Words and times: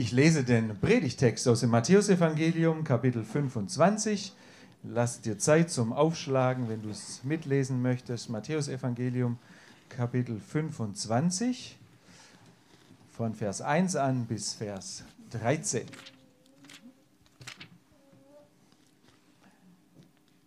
Ich 0.00 0.12
lese 0.12 0.44
den 0.44 0.80
Predigtext 0.80 1.46
aus 1.46 1.60
dem 1.60 1.68
Matthäusevangelium, 1.68 2.84
Kapitel 2.84 3.22
25. 3.22 4.32
Lass 4.82 5.20
dir 5.20 5.36
Zeit 5.38 5.70
zum 5.70 5.92
Aufschlagen, 5.92 6.70
wenn 6.70 6.80
du 6.80 6.88
es 6.88 7.22
mitlesen 7.22 7.82
möchtest. 7.82 8.30
Matthäusevangelium, 8.30 9.36
Kapitel 9.90 10.40
25, 10.40 11.76
von 13.12 13.34
Vers 13.34 13.60
1 13.60 13.96
an 13.96 14.24
bis 14.24 14.54
Vers 14.54 15.04
13. 15.32 15.84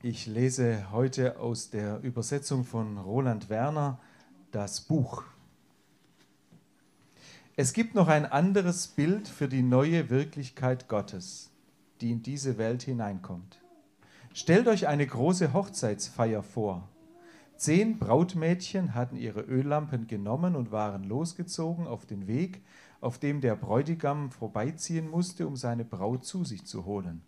Ich 0.01 0.25
lese 0.25 0.91
heute 0.91 1.37
aus 1.37 1.69
der 1.69 1.99
Übersetzung 2.01 2.65
von 2.65 2.97
Roland 2.97 3.49
Werner 3.49 3.99
das 4.51 4.81
Buch. 4.81 5.23
Es 7.55 7.73
gibt 7.73 7.93
noch 7.93 8.07
ein 8.07 8.25
anderes 8.25 8.87
Bild 8.87 9.27
für 9.27 9.47
die 9.47 9.61
neue 9.61 10.09
Wirklichkeit 10.09 10.87
Gottes, 10.87 11.51
die 12.01 12.11
in 12.11 12.23
diese 12.23 12.57
Welt 12.57 12.81
hineinkommt. 12.81 13.61
Stellt 14.33 14.67
euch 14.67 14.87
eine 14.87 15.05
große 15.05 15.53
Hochzeitsfeier 15.53 16.41
vor. 16.41 16.89
Zehn 17.55 17.99
Brautmädchen 17.99 18.95
hatten 18.95 19.17
ihre 19.17 19.41
Öllampen 19.41 20.07
genommen 20.07 20.55
und 20.55 20.71
waren 20.71 21.03
losgezogen 21.03 21.85
auf 21.85 22.07
den 22.07 22.25
Weg, 22.25 22.63
auf 23.01 23.19
dem 23.19 23.39
der 23.39 23.55
Bräutigam 23.55 24.31
vorbeiziehen 24.31 25.07
musste, 25.07 25.45
um 25.45 25.55
seine 25.55 25.85
Braut 25.85 26.25
zu 26.25 26.43
sich 26.43 26.65
zu 26.65 26.85
holen. 26.85 27.21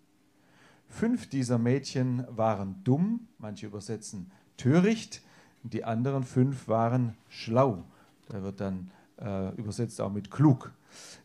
Fünf 0.87 1.29
dieser 1.29 1.59
Mädchen 1.59 2.25
waren 2.29 2.83
dumm, 2.83 3.27
manche 3.37 3.67
übersetzen 3.67 4.31
töricht, 4.57 5.21
die 5.61 5.83
anderen 5.83 6.23
fünf 6.23 6.67
waren 6.67 7.15
schlau. 7.29 7.83
Da 8.27 8.41
wird 8.41 8.59
dann 8.59 8.89
äh, 9.21 9.53
übersetzt 9.55 10.01
auch 10.01 10.11
mit 10.11 10.31
klug. 10.31 10.71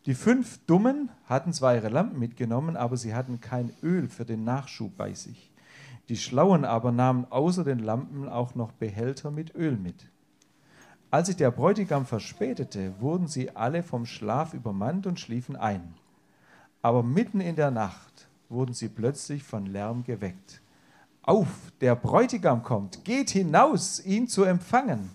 Die 0.07 0.15
fünf 0.15 0.59
Dummen 0.67 1.11
hatten 1.27 1.53
zwar 1.53 1.75
ihre 1.75 1.89
Lampen 1.89 2.19
mitgenommen, 2.19 2.77
aber 2.77 2.97
sie 2.97 3.15
hatten 3.15 3.41
kein 3.41 3.73
Öl 3.83 4.09
für 4.09 4.25
den 4.25 4.45
Nachschub 4.45 4.97
bei 4.97 5.15
sich. 5.15 5.51
Die 6.09 6.17
Schlauen 6.17 6.65
aber 6.65 6.91
nahmen 6.91 7.27
außer 7.31 7.63
den 7.63 7.79
Lampen 7.79 8.29
auch 8.29 8.55
noch 8.55 8.73
Behälter 8.73 9.31
mit 9.31 9.55
Öl 9.55 9.77
mit. 9.77 10.11
Als 11.11 11.27
sich 11.27 11.37
der 11.37 11.51
Bräutigam 11.51 12.07
verspätete, 12.07 12.95
wurden 13.01 13.27
sie 13.27 13.55
alle 13.57 13.83
vom 13.83 14.07
Schlaf 14.07 14.55
übermannt 14.55 15.07
und 15.07 15.19
schliefen 15.19 15.57
ein. 15.57 15.95
Aber 16.83 17.03
mitten 17.03 17.41
in 17.41 17.57
der 17.57 17.71
Nacht 17.71 18.29
wurden 18.49 18.75
sie 18.75 18.89
plötzlich 18.89 19.43
von 19.43 19.67
Lärm 19.67 20.05
geweckt. 20.05 20.61
Auf, 21.23 21.49
der 21.81 21.95
Bräutigam 21.95 22.63
kommt, 22.63 23.05
geht 23.05 23.31
hinaus, 23.31 24.05
ihn 24.05 24.27
zu 24.27 24.45
empfangen. 24.45 25.11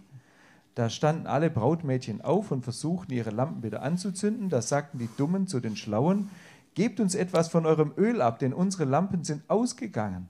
Da 0.75 0.89
standen 0.89 1.25
alle 1.25 1.49
Brautmädchen 1.49 2.21
auf 2.21 2.51
und 2.51 2.63
versuchten 2.63 3.13
ihre 3.13 3.31
Lampen 3.31 3.63
wieder 3.63 3.81
anzuzünden. 3.81 4.49
Da 4.49 4.61
sagten 4.61 4.99
die 4.99 5.09
Dummen 5.17 5.47
zu 5.47 5.59
den 5.59 5.75
Schlauen, 5.75 6.29
Gebt 6.75 6.99
uns 6.99 7.15
etwas 7.15 7.47
von 7.47 7.65
eurem 7.65 7.93
Öl 7.97 8.21
ab, 8.21 8.37
denn 8.39 8.53
unsere 8.53 8.83
Lampen 8.83 9.23
sind 9.23 9.49
ausgegangen. 9.49 10.27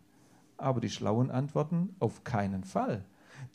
Aber 0.58 0.80
die 0.80 0.92
Schlauen 0.92 1.32
antworten, 1.32 1.96
auf 2.00 2.24
keinen 2.24 2.64
Fall. 2.64 3.04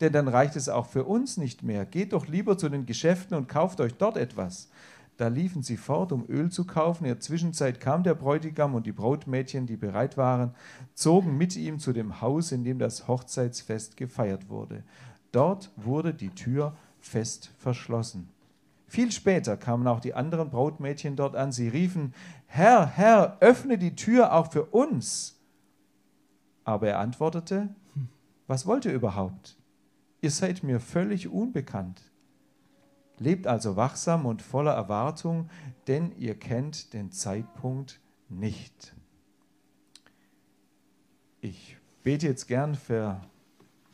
Denn 0.00 0.12
dann 0.12 0.27
reicht 0.27 0.56
es 0.56 0.68
auch 0.68 0.86
für 0.86 1.05
uns 1.05 1.36
nicht 1.36 1.62
mehr. 1.62 1.86
Geht 1.86 2.12
doch 2.12 2.27
lieber 2.27 2.58
zu 2.58 2.68
den 2.68 2.86
Geschäften 2.86 3.36
und 3.36 3.48
kauft 3.48 3.80
euch 3.80 3.94
dort 3.94 4.16
etwas. 4.16 4.70
Da 5.18 5.28
liefen 5.28 5.62
sie 5.62 5.77
fort, 5.77 6.11
um 6.11 6.27
Öl 6.28 6.50
zu 6.50 6.66
kaufen. 6.66 7.05
In 7.05 7.11
der 7.11 7.20
Zwischenzeit 7.20 7.78
kam 7.78 8.02
der 8.02 8.14
Bräutigam 8.14 8.74
und 8.74 8.86
die 8.86 8.92
Brautmädchen, 8.92 9.66
die 9.66 9.77
bereit 9.77 10.16
waren, 10.16 10.55
zogen 10.94 11.38
mit 11.38 11.55
ihm 11.56 11.78
zu 11.78 11.92
dem 11.92 12.20
Haus, 12.20 12.50
in 12.50 12.64
dem 12.64 12.78
das 12.80 13.06
Hochzeitsfest 13.06 13.96
gefeiert 13.96 14.48
wurde. 14.48 14.83
Dort 15.33 15.70
wurde 15.77 16.14
die 16.14 16.31
Tür 16.31 16.77
fest 16.98 17.53
verschlossen. 17.59 18.28
Viel 18.86 19.12
später 19.12 19.56
kamen 19.56 19.86
auch 19.86 20.00
die 20.00 20.14
anderen 20.14 20.50
Brautmädchen 20.50 21.14
dort 21.14 21.36
an. 21.36 21.53
Sie 21.53 21.69
riefen, 21.69 22.12
Herr, 22.47 22.86
Herr, 22.86 23.36
öffne 23.41 23.79
die 23.79 23.95
Tür 23.95 24.33
auch 24.33 24.51
für 24.51 24.64
uns. 24.64 25.41
Aber 26.64 26.89
er 26.89 26.98
antwortete, 26.98 27.68
was 28.48 28.67
wollt 28.67 28.85
ihr 28.85 28.92
überhaupt? 28.92 29.57
Ihr 30.20 30.33
seid 30.33 30.64
mir 30.64 30.80
völlig 30.80 31.29
unbekannt. 31.29 32.02
Lebt 33.18 33.47
also 33.47 33.77
wachsam 33.77 34.27
und 34.27 34.42
voller 34.42 34.73
Erwartung, 34.73 35.48
denn 35.86 36.11
ihr 36.18 36.36
kennt 36.36 36.92
den 36.92 37.12
Zeitpunkt 37.12 38.01
nicht. 38.29 38.95
Ich 41.41 41.77
bete 42.02 42.27
jetzt 42.27 42.48
gern 42.48 42.74
für 42.74 43.20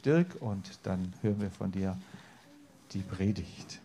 Dirk 0.07 0.41
und 0.41 0.79
dann 0.85 1.13
hören 1.21 1.41
wir 1.41 1.51
von 1.51 1.73
dir 1.73 1.99
die 2.93 3.01
Predigt. 3.01 3.81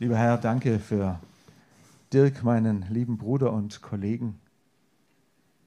Lieber 0.00 0.18
Herr, 0.18 0.36
danke 0.36 0.80
für 0.80 1.20
Dirk, 2.12 2.42
meinen 2.42 2.84
lieben 2.90 3.18
Bruder 3.18 3.52
und 3.52 3.82
Kollegen. 3.82 4.40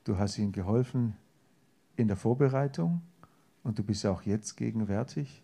Du 0.03 0.17
hast 0.17 0.37
ihm 0.37 0.51
geholfen 0.51 1.15
in 1.95 2.09
der 2.09 2.17
Vorbereitung 2.17 3.01
und 3.63 3.79
du 3.79 3.83
bist 3.83 4.05
auch 4.05 4.23
jetzt 4.23 4.57
gegenwärtig 4.57 5.41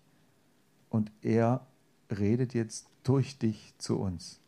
und 0.89 1.09
er 1.21 1.65
redet 2.11 2.53
jetzt 2.53 2.87
durch 3.03 3.37
dich 3.37 3.73
zu 3.77 3.97
uns. 3.97 4.41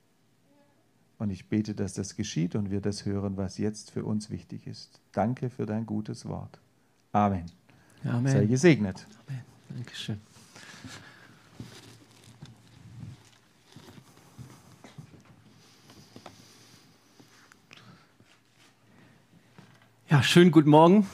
Und 1.19 1.31
ich 1.31 1.47
bete, 1.49 1.73
dass 1.73 1.93
das 1.93 2.15
geschieht 2.15 2.55
und 2.55 2.69
wir 2.69 2.79
das 2.79 3.05
hören, 3.05 3.37
was 3.37 3.57
jetzt 3.57 3.91
für 3.91 4.05
uns 4.05 4.29
wichtig 4.29 4.67
ist. 4.67 5.01
Danke 5.11 5.49
für 5.49 5.65
dein 5.65 5.85
gutes 5.85 6.27
Wort. 6.27 6.59
Amen. 7.11 7.45
Amen. 8.03 8.31
Sei 8.31 8.45
gesegnet. 8.45 9.07
Amen. 9.27 9.41
Dankeschön. 9.69 10.19
Ja, 20.09 20.23
schönen 20.23 20.51
guten 20.51 20.69
Morgen. 20.69 21.07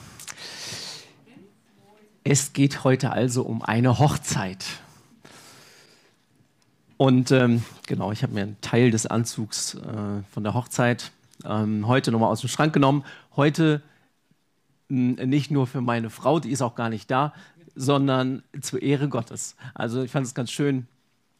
Es 2.22 2.52
geht 2.52 2.84
heute 2.84 3.10
also 3.10 3.42
um 3.42 3.62
eine 3.62 3.98
Hochzeit. 3.98 4.64
Und 7.04 7.32
ähm, 7.32 7.62
genau, 7.86 8.12
ich 8.12 8.22
habe 8.22 8.32
mir 8.32 8.44
einen 8.44 8.60
Teil 8.62 8.90
des 8.90 9.04
Anzugs 9.04 9.74
äh, 9.74 10.22
von 10.32 10.42
der 10.42 10.54
Hochzeit 10.54 11.12
ähm, 11.44 11.86
heute 11.86 12.10
nochmal 12.10 12.30
aus 12.30 12.40
dem 12.40 12.48
Schrank 12.48 12.72
genommen. 12.72 13.04
Heute 13.36 13.82
mh, 14.88 15.20
hm, 15.20 15.28
nicht 15.28 15.50
nur 15.50 15.66
für 15.66 15.82
meine 15.82 16.08
Frau, 16.08 16.40
die 16.40 16.50
ist 16.50 16.62
auch 16.62 16.74
gar 16.74 16.88
nicht 16.88 17.10
da, 17.10 17.34
sondern 17.74 18.42
zur 18.62 18.80
Ehre 18.80 19.10
Gottes. 19.10 19.54
Also 19.74 20.02
ich 20.02 20.12
fand 20.12 20.26
es 20.26 20.34
ganz 20.34 20.50
schön. 20.50 20.86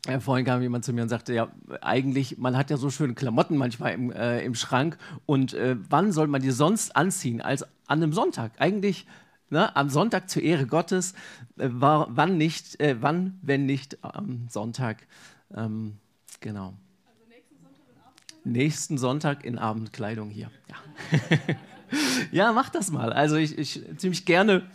Äh, 0.07 0.21
vorhin 0.21 0.45
kam 0.45 0.61
jemand 0.61 0.85
zu 0.85 0.93
mir 0.93 1.01
und 1.01 1.09
sagte, 1.09 1.33
ja, 1.33 1.49
eigentlich, 1.81 2.37
man 2.37 2.59
hat 2.59 2.69
ja 2.69 2.77
so 2.77 2.91
schöne 2.91 3.15
Klamotten 3.15 3.57
manchmal 3.57 3.95
im, 3.95 4.13
äh, 4.13 4.45
im 4.45 4.55
Schrank 4.55 4.99
und 5.25 5.55
äh, 5.55 5.77
wann 5.89 6.13
soll 6.13 6.27
man 6.27 6.43
die 6.43 6.51
sonst 6.51 6.95
anziehen 6.95 7.41
als 7.41 7.63
an 7.87 8.03
einem 8.03 8.13
Sonntag? 8.13 8.53
Eigentlich 8.59 9.07
Ne, 9.51 9.77
am 9.77 9.91
Sonntag 9.91 10.31
zur 10.31 10.43
Ehre 10.43 10.67
Gottes, 10.67 11.13
äh, 11.59 11.69
war, 11.71 12.09
wann 12.11 12.39
nicht, 12.39 12.81
äh, 12.81 12.97
wann, 13.01 13.39
wenn 13.43 13.67
nicht 13.67 14.03
am 14.03 14.49
Sonntag, 14.49 15.07
ähm, 15.55 15.99
genau. 16.41 16.75
Also 17.07 17.25
nächsten 17.29 17.57
Sonntag 17.59 17.85
in 17.85 17.99
Abendkleidung? 17.99 18.53
Nächsten 18.53 18.99
Sonntag 18.99 19.45
in 19.45 19.59
Abendkleidung 19.59 20.31
hier, 20.31 20.51
ja. 20.69 21.57
ja, 22.33 22.53
mach 22.53 22.71
das 22.71 22.91
mal. 22.91 23.13
Also 23.13 23.37
ich, 23.37 23.59
ich 23.59 23.83
ziehe 23.97 24.11
mich 24.11 24.25
gerne 24.25 24.69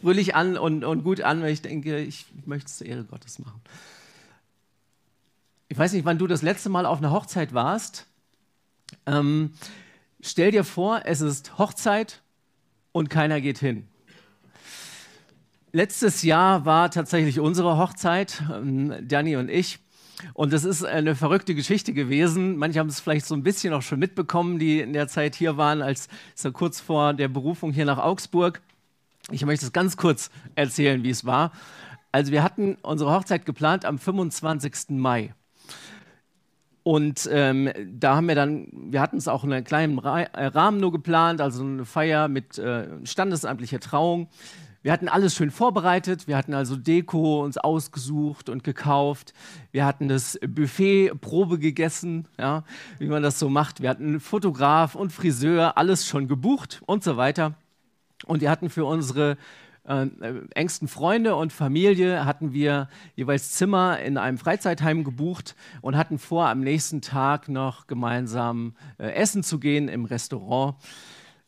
fröhlich 0.00 0.34
an 0.34 0.56
und, 0.58 0.84
und 0.84 1.04
gut 1.04 1.20
an, 1.20 1.42
weil 1.42 1.52
ich 1.52 1.62
denke, 1.62 1.98
ich 1.98 2.26
möchte 2.44 2.66
es 2.66 2.78
zur 2.78 2.86
Ehre 2.86 3.04
Gottes 3.04 3.38
machen. 3.38 3.60
Ich 5.68 5.78
weiß 5.78 5.92
nicht, 5.92 6.04
wann 6.04 6.18
du 6.18 6.26
das 6.26 6.42
letzte 6.42 6.68
Mal 6.68 6.86
auf 6.86 6.98
einer 6.98 7.10
Hochzeit 7.10 7.52
warst. 7.52 8.06
Ähm, 9.04 9.52
stell 10.20 10.52
dir 10.52 10.64
vor, 10.64 11.02
es 11.04 11.20
ist 11.20 11.58
Hochzeit 11.58 12.22
und 12.92 13.10
keiner 13.10 13.40
geht 13.40 13.58
hin. 13.58 13.88
Letztes 15.72 16.22
Jahr 16.22 16.64
war 16.64 16.90
tatsächlich 16.90 17.40
unsere 17.40 17.76
Hochzeit, 17.76 18.42
ähm, 18.50 18.94
Danny 19.02 19.36
und 19.36 19.50
ich. 19.50 19.78
Und 20.34 20.52
das 20.52 20.64
ist 20.64 20.84
eine 20.84 21.14
verrückte 21.14 21.54
Geschichte 21.54 21.92
gewesen. 21.92 22.56
Manche 22.56 22.78
haben 22.78 22.88
es 22.88 23.00
vielleicht 23.00 23.26
so 23.26 23.34
ein 23.34 23.42
bisschen 23.42 23.72
auch 23.74 23.82
schon 23.82 23.98
mitbekommen, 23.98 24.58
die 24.58 24.80
in 24.80 24.92
der 24.92 25.08
Zeit 25.08 25.34
hier 25.34 25.56
waren, 25.56 25.82
als 25.82 26.08
so 26.34 26.52
kurz 26.52 26.80
vor 26.80 27.12
der 27.14 27.28
Berufung 27.28 27.72
hier 27.72 27.84
nach 27.84 27.98
Augsburg. 27.98 28.62
Ich 29.30 29.44
möchte 29.44 29.66
es 29.66 29.72
ganz 29.72 29.96
kurz 29.96 30.30
erzählen, 30.54 31.02
wie 31.02 31.10
es 31.10 31.24
war. 31.24 31.52
Also 32.12 32.32
wir 32.32 32.42
hatten 32.42 32.76
unsere 32.82 33.12
Hochzeit 33.12 33.44
geplant 33.44 33.84
am 33.84 33.98
25. 33.98 34.90
Mai. 34.90 35.34
Und 36.82 37.28
ähm, 37.32 37.70
da 37.98 38.14
haben 38.14 38.28
wir 38.28 38.36
dann, 38.36 38.68
wir 38.72 39.00
hatten 39.00 39.16
es 39.16 39.26
auch 39.26 39.42
in 39.42 39.52
einem 39.52 39.64
kleinen 39.64 39.98
äh, 39.98 40.46
Rahmen 40.46 40.78
nur 40.78 40.92
geplant, 40.92 41.40
also 41.40 41.64
eine 41.64 41.84
Feier 41.84 42.28
mit 42.28 42.58
äh, 42.58 43.04
standesamtlicher 43.04 43.80
Trauung. 43.80 44.28
Wir 44.86 44.92
hatten 44.92 45.08
alles 45.08 45.34
schön 45.34 45.50
vorbereitet. 45.50 46.28
Wir 46.28 46.36
hatten 46.36 46.54
also 46.54 46.76
Deko 46.76 47.42
uns 47.42 47.58
ausgesucht 47.58 48.48
und 48.48 48.62
gekauft. 48.62 49.34
Wir 49.72 49.84
hatten 49.84 50.06
das 50.06 50.38
Buffet 50.46 51.10
Probe 51.20 51.58
gegessen, 51.58 52.28
ja, 52.38 52.62
wie 53.00 53.08
man 53.08 53.20
das 53.20 53.40
so 53.40 53.48
macht. 53.48 53.82
Wir 53.82 53.90
hatten 53.90 54.20
Fotograf 54.20 54.94
und 54.94 55.12
Friseur, 55.12 55.76
alles 55.76 56.06
schon 56.06 56.28
gebucht 56.28 56.82
und 56.86 57.02
so 57.02 57.16
weiter. 57.16 57.54
Und 58.26 58.42
wir 58.42 58.48
hatten 58.48 58.70
für 58.70 58.84
unsere 58.84 59.38
äh, 59.88 60.06
engsten 60.54 60.86
Freunde 60.86 61.34
und 61.34 61.52
Familie 61.52 62.24
hatten 62.24 62.52
wir 62.52 62.88
jeweils 63.16 63.54
Zimmer 63.54 63.98
in 63.98 64.16
einem 64.16 64.38
Freizeitheim 64.38 65.02
gebucht 65.02 65.56
und 65.80 65.96
hatten 65.96 66.20
vor, 66.20 66.46
am 66.46 66.60
nächsten 66.60 67.00
Tag 67.02 67.48
noch 67.48 67.88
gemeinsam 67.88 68.76
äh, 68.98 69.08
essen 69.08 69.42
zu 69.42 69.58
gehen 69.58 69.88
im 69.88 70.04
Restaurant. 70.04 70.76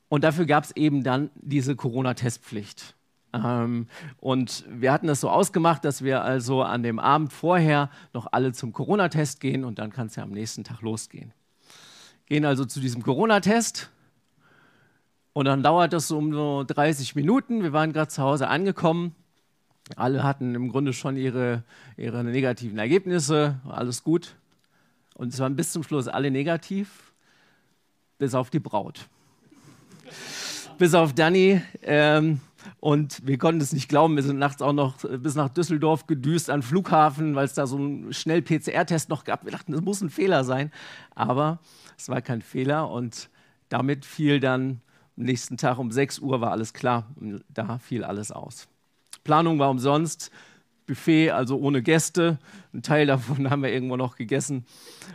Und 0.09 0.25
dafür 0.25 0.47
gab 0.47 0.65
es 0.65 0.75
eben 0.75 1.05
dann 1.05 1.31
diese 1.37 1.77
Corona-Testpflicht. 1.77 2.98
Ähm, 3.33 3.87
und 4.19 4.65
wir 4.69 4.93
hatten 4.93 5.07
das 5.07 5.21
so 5.21 5.31
ausgemacht, 5.31 5.85
dass 5.85 6.03
wir 6.03 6.23
also 6.23 6.63
an 6.63 6.83
dem 6.83 6.99
Abend 6.99 7.33
vorher 7.33 7.91
noch 8.15 8.29
alle 8.33 8.53
zum 8.53 8.73
Corona-Test 8.73 9.41
gehen 9.41 9.65
und 9.65 9.79
dann 9.79 9.91
kann 9.91 10.07
es 10.07 10.17
ja 10.17 10.23
am 10.23 10.31
nächsten 10.31 10.65
Tag 10.65 10.81
losgehen. 10.81 11.33
Gehen 12.27 12.45
also 12.45 12.65
zu 12.65 12.81
diesem 12.81 13.03
Corona-Test 13.03 13.91
und 15.33 15.45
dann 15.45 15.63
dauert 15.63 15.93
das 15.93 16.09
so 16.09 16.19
um 16.19 16.33
so 16.33 16.65
30 16.67 17.15
Minuten. 17.15 17.63
Wir 17.63 17.73
waren 17.73 17.93
gerade 17.93 18.09
zu 18.09 18.23
Hause 18.23 18.49
angekommen. 18.49 19.15
Alle 19.97 20.23
hatten 20.23 20.55
im 20.55 20.69
Grunde 20.69 20.93
schon 20.93 21.17
ihre, 21.17 21.63
ihre 21.97 22.25
negativen 22.25 22.79
Ergebnisse, 22.79 23.61
alles 23.69 24.03
gut. 24.05 24.37
Und 25.15 25.33
es 25.33 25.39
waren 25.41 25.57
bis 25.57 25.73
zum 25.73 25.83
Schluss 25.83 26.09
alle 26.09 26.31
negativ, 26.31 27.13
bis 28.19 28.35
auf 28.35 28.51
die 28.51 28.59
Braut. 28.59 29.09
bis 30.79 30.95
auf 30.95 31.15
Danny. 31.15 31.63
Ähm, 31.83 32.41
und 32.81 33.27
wir 33.27 33.39
konnten 33.39 33.61
es 33.61 33.73
nicht 33.73 33.89
glauben. 33.89 34.17
Wir 34.17 34.23
sind 34.23 34.39
nachts 34.39 34.63
auch 34.63 34.73
noch 34.73 34.99
bis 34.99 35.35
nach 35.35 35.49
Düsseldorf 35.49 36.07
gedüst 36.07 36.51
an 36.51 36.63
Flughafen, 36.63 37.35
weil 37.35 37.45
es 37.45 37.55
da 37.55 37.67
so 37.67 37.77
einen 37.77 38.13
schnell 38.13 38.43
PCR-Test 38.43 39.09
noch 39.09 39.25
gab. 39.25 39.45
Wir 39.45 39.53
dachten, 39.53 39.73
das 39.73 39.81
muss 39.81 40.01
ein 40.01 40.11
Fehler 40.11 40.45
sein. 40.45 40.71
Aber 41.15 41.59
es 41.97 42.09
war 42.09 42.23
kein 42.23 42.43
Fehler. 42.43 42.91
Und 42.91 43.31
damit 43.69 44.05
fiel 44.05 44.41
dann 44.41 44.81
am 45.17 45.25
nächsten 45.25 45.57
Tag 45.57 45.79
um 45.79 45.91
6 45.91 46.21
Uhr 46.21 46.41
war 46.41 46.53
alles 46.53 46.73
klar. 46.73 47.09
Da 47.53 47.79
fiel 47.79 48.05
alles 48.05 48.31
aus. 48.31 48.69
Planung 49.25 49.59
war 49.59 49.71
umsonst. 49.71 50.31
Buffet, 50.87 51.31
also 51.31 51.59
ohne 51.59 51.83
Gäste. 51.83 52.39
Ein 52.73 52.83
Teil 52.83 53.07
davon 53.07 53.51
haben 53.51 53.63
wir 53.63 53.73
irgendwo 53.73 53.97
noch 53.97 54.17
gegessen. 54.17 54.65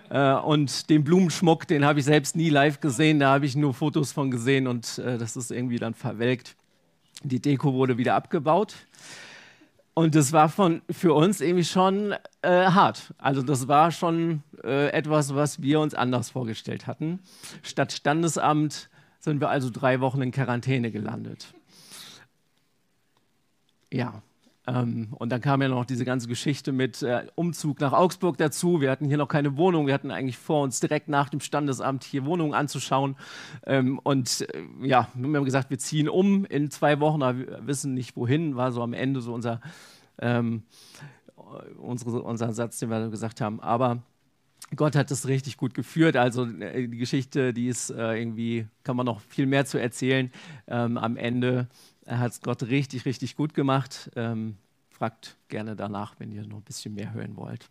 Äh, 0.10 0.34
und 0.34 0.90
den 0.90 1.04
Blumenschmuck, 1.04 1.68
den 1.68 1.84
habe 1.84 2.00
ich 2.00 2.06
selbst 2.06 2.36
nie 2.36 2.50
live 2.50 2.80
gesehen. 2.80 3.20
Da 3.20 3.34
habe 3.34 3.46
ich 3.46 3.56
nur 3.56 3.74
Fotos 3.74 4.12
von 4.12 4.32
gesehen 4.32 4.68
und 4.68 5.00
äh, 5.00 5.18
das 5.18 5.36
ist 5.36 5.50
irgendwie 5.52 5.78
dann 5.78 5.94
verwelkt. 5.94 6.56
Die 7.24 7.42
Deko 7.42 7.74
wurde 7.74 7.98
wieder 7.98 8.16
abgebaut. 8.16 8.76
Und 9.94 10.16
das 10.16 10.34
war 10.34 10.50
von, 10.50 10.82
für 10.90 11.14
uns 11.14 11.40
irgendwie 11.40 11.64
schon 11.64 12.16
äh, 12.42 12.66
hart. 12.66 13.14
Also 13.20 13.44
das 13.44 13.68
war 13.68 13.92
schon 13.92 14.42
äh, 14.64 14.90
etwas, 14.90 15.36
was 15.36 15.62
wir 15.62 15.80
uns 15.80 15.94
anders 15.94 16.32
vorgestellt 16.32 16.88
hatten. 16.88 17.20
Statt 17.62 17.94
Standesamt 17.94 18.90
sind 19.20 19.40
wir 19.40 19.50
also 19.50 19.70
drei 19.70 20.00
Wochen 20.00 20.22
in 20.22 20.32
Quarantäne 20.32 20.92
gelandet. 20.92 21.54
Ja, 23.92 24.24
ähm, 24.66 25.10
und 25.12 25.30
dann 25.30 25.42
kam 25.42 25.62
ja 25.62 25.68
noch 25.68 25.86
diese 25.86 26.06
ganze 26.06 26.28
Geschichte 26.28 26.72
mit 26.72 27.04
äh, 27.04 27.26
Umzug 27.36 27.82
nach 27.82 27.92
Augsburg 27.92 28.38
dazu. 28.38 28.80
Wir 28.80 28.92
hatten 28.92 29.06
hier 29.06 29.18
noch 29.18 29.28
keine 29.28 29.58
Wohnung. 29.58 29.88
Wir 29.88 29.94
hatten 29.94 30.10
eigentlich 30.10 30.38
vor, 30.38 30.64
uns 30.64 30.80
direkt 30.80 31.10
nach 31.10 31.28
dem 31.30 31.42
Standesamt 31.42 32.06
hier 32.06 32.26
Wohnungen 32.26 32.54
anzuschauen. 32.54 33.18
Ähm, 33.66 34.00
und 34.04 34.48
äh, 34.54 34.64
ja, 34.82 35.10
wir 35.16 35.38
haben 35.38 35.46
gesagt, 35.46 35.70
wir 35.70 35.80
ziehen 35.80 36.08
um 36.08 36.46
in 36.46 36.72
zwei 36.72 37.02
Wochen, 37.02 37.24
aber 37.24 37.40
wir 37.40 37.68
wissen 37.68 37.94
nicht 37.94 38.16
wohin. 38.16 38.56
War 38.56 38.72
so 38.72 38.82
am 38.82 38.94
Ende 38.94 39.20
so 39.20 39.34
unser, 39.34 39.60
ähm, 40.20 40.64
unsere, 41.78 42.22
unser 42.22 42.54
Satz, 42.54 42.80
den 42.80 42.90
wir 42.90 43.10
gesagt 43.10 43.42
haben. 43.42 43.60
Aber 43.60 44.02
Gott 44.78 44.96
hat 44.96 45.12
das 45.12 45.28
richtig 45.28 45.58
gut 45.58 45.74
geführt. 45.74 46.16
Also 46.16 46.46
äh, 46.46 46.88
die 46.88 46.98
Geschichte, 46.98 47.54
die 47.54 47.68
ist 47.68 47.90
äh, 47.90 48.18
irgendwie, 48.18 48.68
kann 48.84 48.96
man 48.96 49.06
noch 49.06 49.20
viel 49.20 49.46
mehr 49.46 49.66
zu 49.66 49.78
erzählen. 49.78 50.32
Ähm, 50.68 50.98
am 50.98 51.18
Ende 51.18 51.68
hat 52.08 52.32
es 52.32 52.42
Gott 52.42 52.64
richtig, 52.64 53.06
richtig 53.06 53.36
gut 53.36 53.54
gemacht. 53.54 54.12
Ähm, 54.16 54.58
fragt 54.90 55.38
gerne 55.50 55.76
danach, 55.76 56.16
wenn 56.20 56.32
ihr 56.32 56.46
noch 56.46 56.58
ein 56.58 56.64
bisschen 56.64 56.94
mehr 56.94 57.14
hören 57.14 57.36
wollt. 57.36 57.70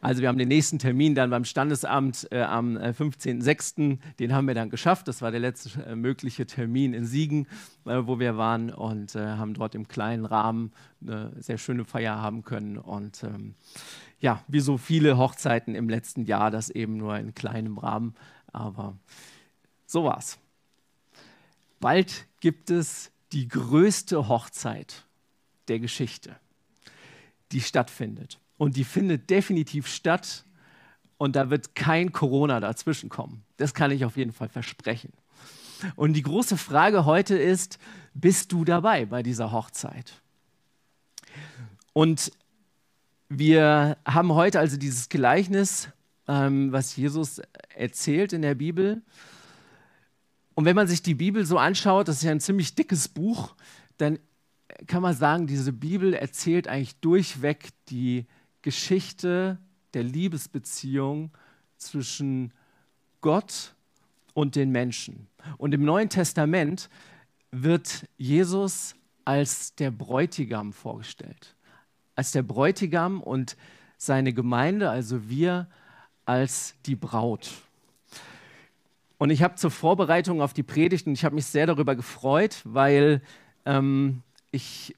Also 0.00 0.20
wir 0.20 0.28
haben 0.28 0.38
den 0.38 0.48
nächsten 0.48 0.78
Termin 0.78 1.14
dann 1.14 1.30
beim 1.30 1.44
Standesamt 1.44 2.28
äh, 2.30 2.42
am 2.42 2.76
15.06. 2.76 3.92
Äh, 3.92 3.98
den 4.18 4.34
haben 4.34 4.46
wir 4.46 4.54
dann 4.54 4.68
geschafft. 4.68 5.08
Das 5.08 5.22
war 5.22 5.30
der 5.30 5.40
letzte 5.40 5.82
äh, 5.82 5.96
mögliche 5.96 6.46
Termin 6.46 6.92
in 6.92 7.06
Siegen, 7.06 7.46
äh, 7.86 8.02
wo 8.02 8.18
wir 8.18 8.36
waren 8.36 8.70
und 8.70 9.14
haben 9.14 9.54
dort 9.54 9.74
im 9.74 9.88
kleinen 9.88 10.26
Rahmen 10.26 10.72
eine 11.00 11.32
sehr 11.38 11.56
schöne 11.56 11.84
Feier 11.84 12.20
haben 12.20 12.42
können. 12.42 12.76
Und 12.76 13.22
ähm, 13.22 13.54
ja, 14.20 14.42
wie 14.48 14.60
so 14.60 14.76
viele 14.76 15.16
Hochzeiten 15.16 15.74
im 15.74 15.88
letzten 15.88 16.24
Jahr, 16.24 16.50
das 16.50 16.68
eben 16.68 16.96
nur 16.96 17.16
in 17.16 17.34
kleinem 17.34 17.78
Rahmen. 17.78 18.14
Aber 18.52 18.96
so 19.86 20.04
war's. 20.04 20.38
Bald 21.80 22.26
gibt 22.40 22.70
es 22.70 23.10
die 23.34 23.48
größte 23.48 24.28
Hochzeit 24.28 25.04
der 25.68 25.80
Geschichte, 25.80 26.36
die 27.52 27.60
stattfindet. 27.60 28.38
Und 28.56 28.76
die 28.76 28.84
findet 28.84 29.28
definitiv 29.28 29.88
statt 29.88 30.44
und 31.18 31.34
da 31.36 31.50
wird 31.50 31.74
kein 31.74 32.12
Corona 32.12 32.60
dazwischen 32.60 33.08
kommen. 33.08 33.42
Das 33.56 33.74
kann 33.74 33.90
ich 33.90 34.04
auf 34.04 34.16
jeden 34.16 34.32
Fall 34.32 34.48
versprechen. 34.48 35.12
Und 35.96 36.12
die 36.14 36.22
große 36.22 36.56
Frage 36.56 37.04
heute 37.04 37.36
ist, 37.36 37.78
bist 38.14 38.52
du 38.52 38.64
dabei 38.64 39.06
bei 39.06 39.22
dieser 39.22 39.50
Hochzeit? 39.50 40.22
Und 41.92 42.30
wir 43.28 43.96
haben 44.06 44.32
heute 44.32 44.60
also 44.60 44.76
dieses 44.76 45.08
Gleichnis, 45.08 45.88
ähm, 46.28 46.70
was 46.70 46.94
Jesus 46.94 47.40
erzählt 47.74 48.32
in 48.32 48.42
der 48.42 48.54
Bibel. 48.54 49.02
Und 50.54 50.64
wenn 50.64 50.76
man 50.76 50.86
sich 50.86 51.02
die 51.02 51.14
Bibel 51.14 51.44
so 51.44 51.58
anschaut, 51.58 52.08
das 52.08 52.16
ist 52.16 52.22
ja 52.22 52.30
ein 52.30 52.40
ziemlich 52.40 52.74
dickes 52.74 53.08
Buch, 53.08 53.54
dann 53.98 54.18
kann 54.86 55.02
man 55.02 55.14
sagen, 55.14 55.46
diese 55.46 55.72
Bibel 55.72 56.14
erzählt 56.14 56.68
eigentlich 56.68 56.96
durchweg 56.96 57.68
die 57.88 58.26
Geschichte 58.62 59.58
der 59.92 60.02
Liebesbeziehung 60.02 61.30
zwischen 61.76 62.52
Gott 63.20 63.74
und 64.32 64.56
den 64.56 64.70
Menschen. 64.70 65.28
Und 65.58 65.74
im 65.74 65.84
Neuen 65.84 66.08
Testament 66.08 66.88
wird 67.50 68.06
Jesus 68.16 68.94
als 69.24 69.74
der 69.74 69.90
Bräutigam 69.90 70.72
vorgestellt. 70.72 71.54
Als 72.16 72.32
der 72.32 72.42
Bräutigam 72.42 73.20
und 73.20 73.56
seine 73.96 74.32
Gemeinde, 74.32 74.90
also 74.90 75.28
wir, 75.28 75.68
als 76.24 76.74
die 76.86 76.96
Braut. 76.96 77.50
Und 79.18 79.30
ich 79.30 79.42
habe 79.42 79.54
zur 79.54 79.70
Vorbereitung 79.70 80.42
auf 80.42 80.52
die 80.52 80.62
Predigt, 80.62 81.06
und 81.06 81.12
ich 81.12 81.24
habe 81.24 81.34
mich 81.34 81.46
sehr 81.46 81.66
darüber 81.66 81.94
gefreut, 81.94 82.60
weil 82.64 83.22
ähm, 83.64 84.22
ich 84.50 84.94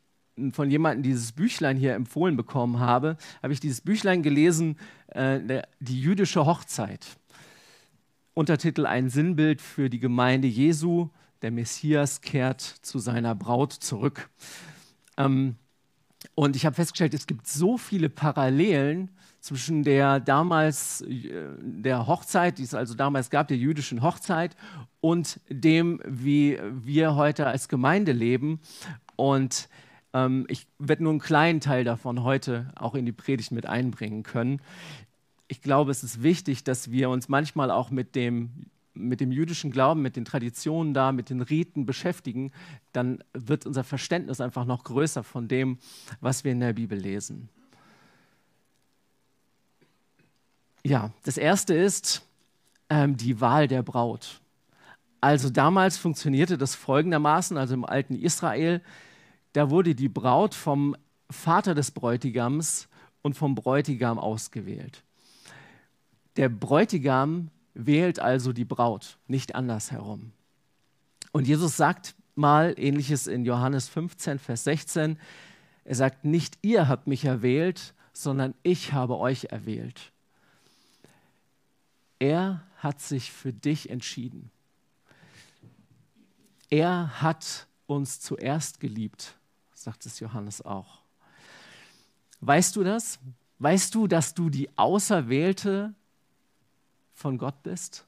von 0.52 0.70
jemandem 0.70 1.02
dieses 1.02 1.32
Büchlein 1.32 1.76
hier 1.76 1.94
empfohlen 1.94 2.36
bekommen 2.36 2.78
habe, 2.78 3.16
habe 3.42 3.52
ich 3.52 3.60
dieses 3.60 3.80
Büchlein 3.80 4.22
gelesen, 4.22 4.78
äh, 5.08 5.62
die 5.80 6.00
jüdische 6.00 6.44
Hochzeit. 6.44 7.06
Untertitel 8.34 8.84
Ein 8.84 9.08
Sinnbild 9.08 9.62
für 9.62 9.88
die 9.88 10.00
Gemeinde 10.00 10.46
Jesu. 10.46 11.08
Der 11.40 11.50
Messias 11.50 12.20
kehrt 12.20 12.60
zu 12.60 12.98
seiner 12.98 13.34
Braut 13.34 13.72
zurück. 13.72 14.28
Ähm, 15.16 15.56
und 16.36 16.54
ich 16.54 16.66
habe 16.66 16.76
festgestellt, 16.76 17.14
es 17.14 17.26
gibt 17.26 17.46
so 17.46 17.78
viele 17.78 18.10
Parallelen 18.10 19.10
zwischen 19.40 19.84
der 19.84 20.20
damals 20.20 21.00
äh, 21.00 21.32
der 21.58 22.06
Hochzeit, 22.06 22.58
die 22.58 22.62
es 22.62 22.74
also 22.74 22.94
damals 22.94 23.30
gab, 23.30 23.48
der 23.48 23.56
jüdischen 23.56 24.02
Hochzeit 24.02 24.54
und 25.00 25.40
dem, 25.48 25.98
wie 26.06 26.60
wir 26.70 27.14
heute 27.14 27.46
als 27.46 27.68
Gemeinde 27.68 28.12
leben. 28.12 28.60
Und 29.16 29.70
ähm, 30.12 30.44
ich 30.48 30.66
werde 30.78 31.04
nur 31.04 31.12
einen 31.12 31.20
kleinen 31.20 31.60
Teil 31.60 31.84
davon 31.84 32.22
heute 32.22 32.70
auch 32.76 32.94
in 32.94 33.06
die 33.06 33.12
Predigt 33.12 33.50
mit 33.50 33.64
einbringen 33.64 34.22
können. 34.22 34.60
Ich 35.48 35.62
glaube, 35.62 35.90
es 35.90 36.04
ist 36.04 36.22
wichtig, 36.22 36.64
dass 36.64 36.90
wir 36.90 37.08
uns 37.08 37.30
manchmal 37.30 37.70
auch 37.70 37.90
mit 37.90 38.14
dem 38.14 38.66
mit 38.96 39.20
dem 39.20 39.32
jüdischen 39.32 39.70
Glauben, 39.70 40.02
mit 40.02 40.16
den 40.16 40.24
Traditionen 40.24 40.94
da, 40.94 41.12
mit 41.12 41.30
den 41.30 41.40
Riten 41.40 41.86
beschäftigen, 41.86 42.52
dann 42.92 43.22
wird 43.32 43.66
unser 43.66 43.84
Verständnis 43.84 44.40
einfach 44.40 44.64
noch 44.64 44.84
größer 44.84 45.22
von 45.22 45.48
dem, 45.48 45.78
was 46.20 46.44
wir 46.44 46.52
in 46.52 46.60
der 46.60 46.72
Bibel 46.72 46.98
lesen. 46.98 47.48
Ja, 50.82 51.10
das 51.24 51.36
erste 51.36 51.74
ist 51.74 52.22
ähm, 52.88 53.16
die 53.16 53.40
Wahl 53.40 53.66
der 53.68 53.82
Braut. 53.82 54.40
Also 55.20 55.50
damals 55.50 55.96
funktionierte 55.96 56.56
das 56.58 56.74
folgendermaßen, 56.74 57.56
also 57.56 57.74
im 57.74 57.84
alten 57.84 58.14
Israel, 58.14 58.80
da 59.52 59.70
wurde 59.70 59.94
die 59.94 60.08
Braut 60.08 60.54
vom 60.54 60.94
Vater 61.30 61.74
des 61.74 61.90
Bräutigams 61.90 62.88
und 63.22 63.34
vom 63.34 63.54
Bräutigam 63.54 64.18
ausgewählt. 64.18 65.02
Der 66.36 66.48
Bräutigam 66.48 67.50
wählt 67.78 68.18
also 68.18 68.52
die 68.52 68.64
Braut, 68.64 69.18
nicht 69.26 69.54
andersherum. 69.54 70.32
Und 71.32 71.46
Jesus 71.46 71.76
sagt 71.76 72.14
mal 72.34 72.74
ähnliches 72.76 73.26
in 73.26 73.44
Johannes 73.44 73.88
15, 73.88 74.38
Vers 74.38 74.64
16. 74.64 75.18
Er 75.84 75.94
sagt, 75.94 76.24
nicht 76.24 76.58
ihr 76.62 76.88
habt 76.88 77.06
mich 77.06 77.24
erwählt, 77.24 77.94
sondern 78.12 78.54
ich 78.62 78.92
habe 78.92 79.18
euch 79.18 79.46
erwählt. 79.50 80.12
Er 82.18 82.62
hat 82.78 83.00
sich 83.00 83.30
für 83.32 83.52
dich 83.52 83.90
entschieden. 83.90 84.50
Er 86.70 87.20
hat 87.20 87.66
uns 87.86 88.20
zuerst 88.20 88.80
geliebt 88.80 89.36
sagt 89.86 90.04
es 90.04 90.18
Johannes 90.18 90.62
auch. 90.62 90.98
Weißt 92.40 92.74
du 92.74 92.82
das? 92.82 93.20
Weißt 93.60 93.94
du, 93.94 94.08
dass 94.08 94.34
du 94.34 94.50
die 94.50 94.68
Auserwählte 94.76 95.94
von 97.16 97.38
Gott 97.38 97.62
bist? 97.64 98.06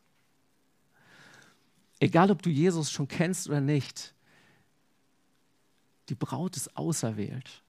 Egal, 1.99 2.31
ob 2.31 2.43
du 2.43 2.51
Jesus 2.51 2.93
schon 2.93 3.09
kennst 3.09 3.49
oder 3.49 3.61
nicht, 3.61 4.15
die 6.09 6.15
Braut 6.15 6.57
ist 6.57 6.77
auserwählt. 6.77 7.63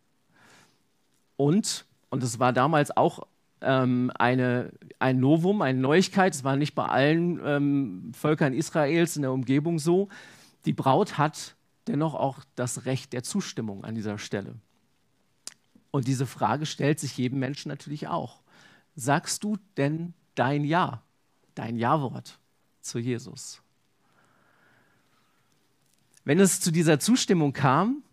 Und, 1.36 1.86
und 2.10 2.22
das 2.22 2.38
war 2.38 2.53
damals 2.53 2.96
auch 2.96 3.25
ähm, 3.62 4.12
eine, 4.15 4.72
ein 5.00 5.19
Novum, 5.19 5.62
eine 5.62 5.79
Neuigkeit, 5.79 6.36
es 6.36 6.43
war 6.43 6.55
nicht 6.55 6.75
bei 6.75 6.86
allen 6.86 7.39
ähm, 7.43 8.12
Völkern 8.13 8.53
Israels 8.53 9.15
in 9.15 9.24
der 9.24 9.31
Umgebung 9.31 9.79
so, 9.79 10.10
die 10.65 10.74
Braut 10.74 11.17
hat 11.17 11.55
dennoch 11.88 12.13
auch 12.13 12.43
das 12.55 12.86
Recht 12.86 13.13
der 13.13 13.24
Zustimmung 13.24 13.84
an 13.84 13.96
dieser 13.96 14.19
Stelle. 14.19 14.55
Und 15.91 16.08
diese 16.08 16.27
Frage 16.27 16.65
stellt 16.65 17.00
sich 17.00 17.17
jedem 17.17 17.39
Menschen 17.39 17.69
natürlich 17.69 18.08
auch. 18.08 18.41
Sagst 18.96 19.43
du 19.43 19.58
denn 19.77 20.13
dein 20.36 20.63
Ja, 20.63 21.01
dein 21.60 21.75
Ja-Wort 21.75 22.39
zu 22.82 23.00
Jesus? 23.00 23.62
Wenn 26.24 26.39
es 26.39 26.62
zu 26.62 26.72
dieser 26.72 27.00
Zustimmung 27.00 27.54
kam, 27.54 28.04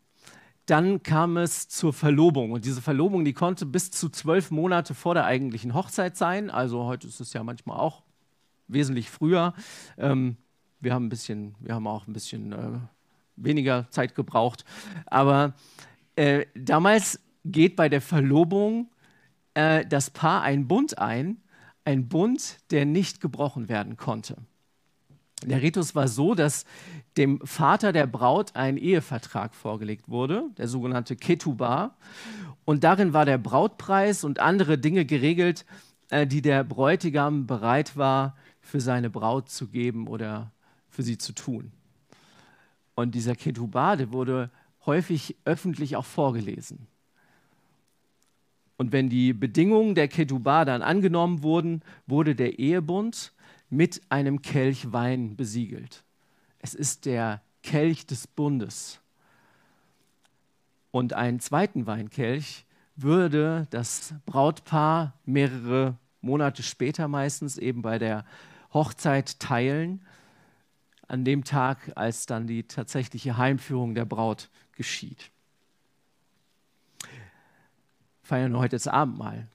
dann 0.67 1.03
kam 1.03 1.37
es 1.37 1.69
zur 1.69 1.93
Verlobung. 1.93 2.50
Und 2.50 2.65
diese 2.65 2.83
Verlobung, 2.83 3.25
die 3.25 3.33
konnte 3.33 3.65
bis 3.65 3.93
zu 3.93 4.09
zwölf 4.09 4.50
Monate 4.50 4.95
vor 4.95 5.15
der 5.15 5.25
eigentlichen 5.25 5.75
Hochzeit 5.75 6.17
sein. 6.17 6.50
Also 6.50 6.85
heute 6.85 7.07
ist 7.07 7.21
es 7.21 7.33
ja 7.33 7.45
manchmal 7.45 7.79
auch 7.79 8.03
wesentlich 8.67 9.11
früher. 9.11 9.55
Ähm, 9.97 10.37
wir 10.81 10.93
haben 10.93 11.07
ein 11.07 11.09
bisschen, 11.09 11.55
wir 11.61 11.75
haben 11.75 11.87
auch 11.87 12.09
ein 12.09 12.12
bisschen 12.12 12.53
äh, 12.53 12.81
weniger 13.37 13.87
Zeit 13.91 14.17
gebraucht. 14.17 14.65
Aber 15.07 15.55
äh, 16.17 16.47
damals 16.57 17.21
geht 17.45 17.76
bei 17.76 17.88
der 17.88 18.00
Verlobung 18.00 18.91
äh, 19.55 19.87
das 19.87 20.11
Paar 20.11 20.43
einen 20.43 20.67
Bund 20.67 20.99
ein, 20.99 21.43
ein 21.87 22.09
Bund, 22.09 22.59
der 22.71 22.85
nicht 22.85 23.21
gebrochen 23.21 23.69
werden 23.69 23.97
konnte. 23.97 24.37
Der 25.45 25.62
Ritus 25.62 25.95
war 25.95 26.09
so, 26.09 26.35
dass 26.35 26.64
dem 27.16 27.40
Vater 27.45 27.93
der 27.93 28.07
Braut 28.07 28.57
ein 28.57 28.76
Ehevertrag 28.76 29.55
vorgelegt 29.55 30.09
wurde, 30.09 30.45
der 30.57 30.66
sogenannte 30.66 31.14
Ketubah. 31.14 31.97
Und 32.64 32.85
darin 32.85 33.12
war 33.12 33.25
der 33.25 33.38
Brautpreis 33.38 34.25
und 34.25 34.40
andere 34.40 34.78
Dinge 34.78 35.05
geregelt, 35.05 35.64
äh, 36.09 36.26
die 36.26 36.43
der 36.43 36.64
Bräutigam 36.64 37.47
bereit 37.47 37.97
war, 37.97 38.37
für 38.61 38.81
seine 38.81 39.11
Braut 39.11 39.49
zu 39.49 39.69
geben 39.69 40.09
oder 40.09 40.52
für 40.88 41.02
sie 41.02 41.19
zu 41.19 41.33
tun. 41.33 41.73
Und 42.95 43.14
dieser 43.14 43.37
Ketubah, 43.37 43.97
der 43.97 44.12
wurde 44.12 44.50
häufig 44.87 45.37
öffentlich 45.45 45.97
auch 45.97 46.07
vorgelesen. 46.07 46.88
Und 48.76 48.92
wenn 48.92 49.09
die 49.09 49.33
Bedingungen 49.33 49.95
der 49.95 50.09
Ketubah 50.09 50.64
dann 50.64 50.83
angenommen 50.83 51.42
wurden, 51.42 51.83
wurde 52.06 52.35
der 52.35 52.59
Ehebund 52.59 53.33
mit 53.71 54.00
einem 54.11 54.42
Kelch 54.42 54.92
Wein 54.92 55.37
besiegelt. 55.37 56.04
Es 56.59 56.75
ist 56.75 57.06
der 57.06 57.42
Kelch 57.62 58.06
des 58.06 58.26
Bundes. 58.26 59.00
Und 60.90 61.12
einen 61.12 61.40
zweiten 61.40 61.87
Weinkelch 61.87 62.64
würde 62.97 63.66
das 63.71 64.14
Brautpaar 64.25 65.14
mehrere 65.25 65.99
Monate 66.21 66.62
später 66.62 67.09
meistens 67.09 67.59
eben 67.59 67.83
bei 67.83 67.99
der 67.99 68.25
Hochzeit 68.73 69.38
teilen 69.38 70.04
an 71.09 71.25
dem 71.25 71.45
Tag, 71.45 71.92
als 71.95 72.26
dann 72.26 72.47
die 72.47 72.64
tatsächliche 72.64 73.37
Heimführung 73.37 73.95
der 73.95 74.04
Braut 74.04 74.50
geschieht. 74.73 75.30
Feiern 78.26 78.52
wir 78.52 78.59
heute 78.59 78.75
das 78.75 78.88
Abendmahl. 78.88 79.47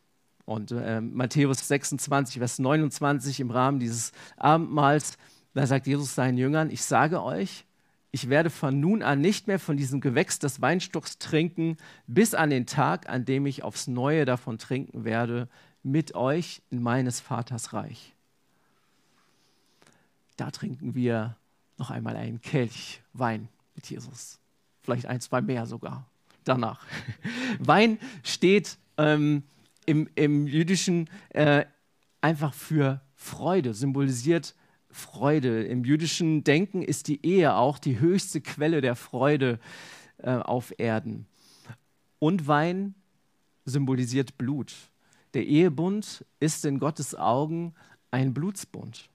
Und 0.46 0.72
äh, 0.72 1.02
Matthäus 1.02 1.68
26, 1.68 2.38
Vers 2.38 2.58
29 2.58 3.42
im 3.42 3.52
Rahmen 3.52 3.80
dieses 3.80 4.14
Abendmahls, 4.38 5.18
da 5.54 5.68
sagt 5.68 5.88
Jesus 5.88 6.16
seinen 6.16 6.38
Jüngern, 6.38 6.70
ich 6.70 6.82
sage 6.84 7.22
euch, 7.22 7.66
ich 8.12 8.30
werde 8.30 8.50
von 8.50 8.80
nun 8.80 9.04
an 9.04 9.20
nicht 9.20 9.48
mehr 9.48 9.60
von 9.60 9.76
diesem 9.76 10.00
Gewächs 10.00 10.40
des 10.40 10.62
Weinstocks 10.62 11.18
trinken, 11.18 11.76
bis 12.08 12.34
an 12.34 12.50
den 12.50 12.66
Tag, 12.66 13.10
an 13.10 13.26
dem 13.26 13.46
ich 13.46 13.64
aufs 13.64 13.88
Neue 13.88 14.24
davon 14.24 14.58
trinken 14.58 15.04
werde, 15.04 15.50
mit 15.84 16.16
euch 16.16 16.62
in 16.70 16.82
meines 16.82 17.20
Vaters 17.20 17.74
Reich. 17.74 18.14
Da 20.38 20.50
trinken 20.50 20.96
wir 20.96 21.36
noch 21.78 21.92
einmal 21.92 22.16
einen 22.16 22.42
Kelch 22.42 23.02
Wein 23.12 23.50
mit 23.76 23.90
Jesus. 23.90 24.40
Vielleicht 24.82 25.08
ein, 25.08 25.20
zwei 25.20 25.42
mehr 25.42 25.66
sogar 25.66 26.11
danach. 26.44 26.86
Wein 27.60 28.00
steht 28.24 28.78
ähm, 28.98 29.44
im, 29.86 30.10
im 30.16 30.48
Jüdischen 30.48 31.10
äh, 31.30 31.66
einfach 32.22 32.54
für 32.54 33.02
Freude, 33.16 33.74
symbolisiert 33.74 34.56
Freude. 34.90 35.64
Im 35.64 35.84
jüdischen 35.86 36.44
Denken 36.44 36.82
ist 36.82 37.08
die 37.08 37.26
Ehe 37.26 37.56
auch 37.56 37.78
die 37.78 38.00
höchste 38.00 38.42
Quelle 38.42 38.82
der 38.82 38.96
Freude 38.96 39.60
äh, 40.18 40.32
auf 40.32 40.74
Erden. 40.78 41.26
Und 42.20 42.48
Wein 42.48 42.96
symbolisiert 43.66 44.38
Blut. 44.38 44.74
Der 45.34 45.46
Ehebund 45.46 46.26
ist 46.40 46.66
in 46.66 46.80
Gottes 46.80 47.16
Augen 47.16 47.74
ein 48.12 48.34
Blutsbund. 48.34 49.10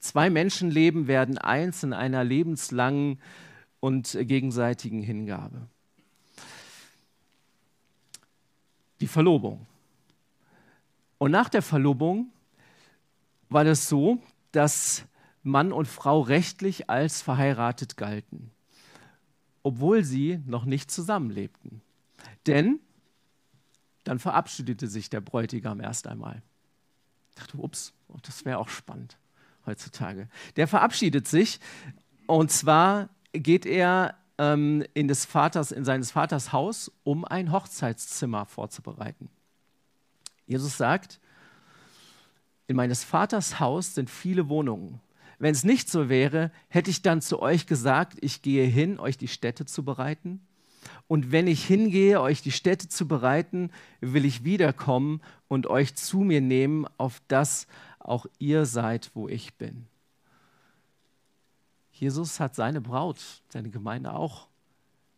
Zwei 0.00 0.30
Menschenleben 0.30 1.06
werden 1.08 1.38
eins 1.38 1.82
in 1.82 1.92
einer 1.92 2.24
lebenslangen 2.24 3.20
und 3.80 4.16
gegenseitigen 4.22 5.02
Hingabe. 5.02 5.68
Die 9.00 9.06
Verlobung. 9.06 9.66
Und 11.18 11.30
nach 11.30 11.48
der 11.48 11.62
Verlobung 11.62 12.30
war 13.48 13.64
das 13.64 13.88
so, 13.88 14.22
dass 14.52 15.04
Mann 15.42 15.72
und 15.72 15.86
Frau 15.86 16.20
rechtlich 16.20 16.90
als 16.90 17.22
verheiratet 17.22 17.96
galten, 17.96 18.50
obwohl 19.62 20.04
sie 20.04 20.40
noch 20.46 20.64
nicht 20.64 20.90
zusammenlebten. 20.90 21.80
Denn 22.46 22.80
dann 24.04 24.18
verabschiedete 24.18 24.86
sich 24.88 25.10
der 25.10 25.20
Bräutigam 25.20 25.80
erst 25.80 26.06
einmal. 26.06 26.42
Ich 27.30 27.36
dachte, 27.36 27.58
ups, 27.58 27.92
das 28.22 28.44
wäre 28.44 28.58
auch 28.58 28.68
spannend 28.68 29.18
heutzutage. 29.66 30.28
Der 30.56 30.66
verabschiedet 30.66 31.28
sich 31.28 31.60
und 32.26 32.50
zwar 32.50 33.08
geht 33.32 33.66
er 33.66 34.17
ähm, 34.38 34.84
in, 34.94 35.08
des 35.08 35.24
Vaters, 35.24 35.72
in 35.72 35.84
seines 35.84 36.12
Vaters 36.12 36.52
Haus, 36.52 36.90
um 37.04 37.24
ein 37.24 37.52
Hochzeitszimmer 37.52 38.46
vorzubereiten. 38.46 39.28
Jesus 40.46 40.76
sagt, 40.76 41.20
in 42.66 42.76
meines 42.76 43.04
Vaters 43.04 43.60
Haus 43.60 43.94
sind 43.94 44.08
viele 44.08 44.48
Wohnungen. 44.48 45.00
Wenn 45.38 45.52
es 45.52 45.64
nicht 45.64 45.88
so 45.88 46.08
wäre, 46.08 46.50
hätte 46.68 46.90
ich 46.90 47.02
dann 47.02 47.20
zu 47.20 47.40
euch 47.40 47.66
gesagt, 47.66 48.18
ich 48.20 48.42
gehe 48.42 48.66
hin, 48.66 48.98
euch 48.98 49.16
die 49.16 49.28
Städte 49.28 49.66
zu 49.66 49.84
bereiten. 49.84 50.40
Und 51.06 51.32
wenn 51.32 51.46
ich 51.46 51.64
hingehe, 51.64 52.20
euch 52.20 52.42
die 52.42 52.52
Städte 52.52 52.88
zu 52.88 53.06
bereiten, 53.06 53.70
will 54.00 54.24
ich 54.24 54.44
wiederkommen 54.44 55.20
und 55.46 55.66
euch 55.66 55.94
zu 55.94 56.18
mir 56.18 56.40
nehmen, 56.40 56.86
auf 56.98 57.22
das 57.28 57.66
auch 57.98 58.26
ihr 58.38 58.66
seid, 58.66 59.10
wo 59.14 59.28
ich 59.28 59.54
bin. 59.54 59.86
Jesus 62.00 62.38
hat 62.38 62.54
seine 62.54 62.80
Braut, 62.80 63.18
seine 63.48 63.70
Gemeinde 63.70 64.12
auch 64.12 64.46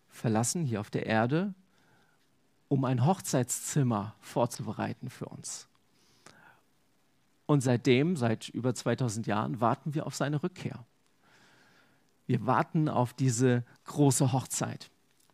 verlassen 0.09 0.65
hier 0.65 0.81
auf 0.81 0.91
der 0.91 1.07
Erde, 1.07 1.55
um 2.69 2.85
ein 2.85 3.05
Hochzeitszimmer 3.05 4.15
vorzubereiten 4.21 5.11
für 5.11 5.27
uns. 5.27 5.69
Und 7.47 7.63
seitdem, 7.63 8.17
seit 8.17 8.49
über 8.49 8.75
2000 8.75 9.27
Jahren, 9.27 9.61
warten 9.61 9.95
wir 9.95 10.07
auf 10.07 10.15
seine 10.15 10.43
Rückkehr. 10.43 10.85
Wir 12.27 12.47
warten 12.47 12.89
auf 12.89 13.13
diese 13.13 13.65
große 13.87 14.33
Hochzeit, 14.33 14.89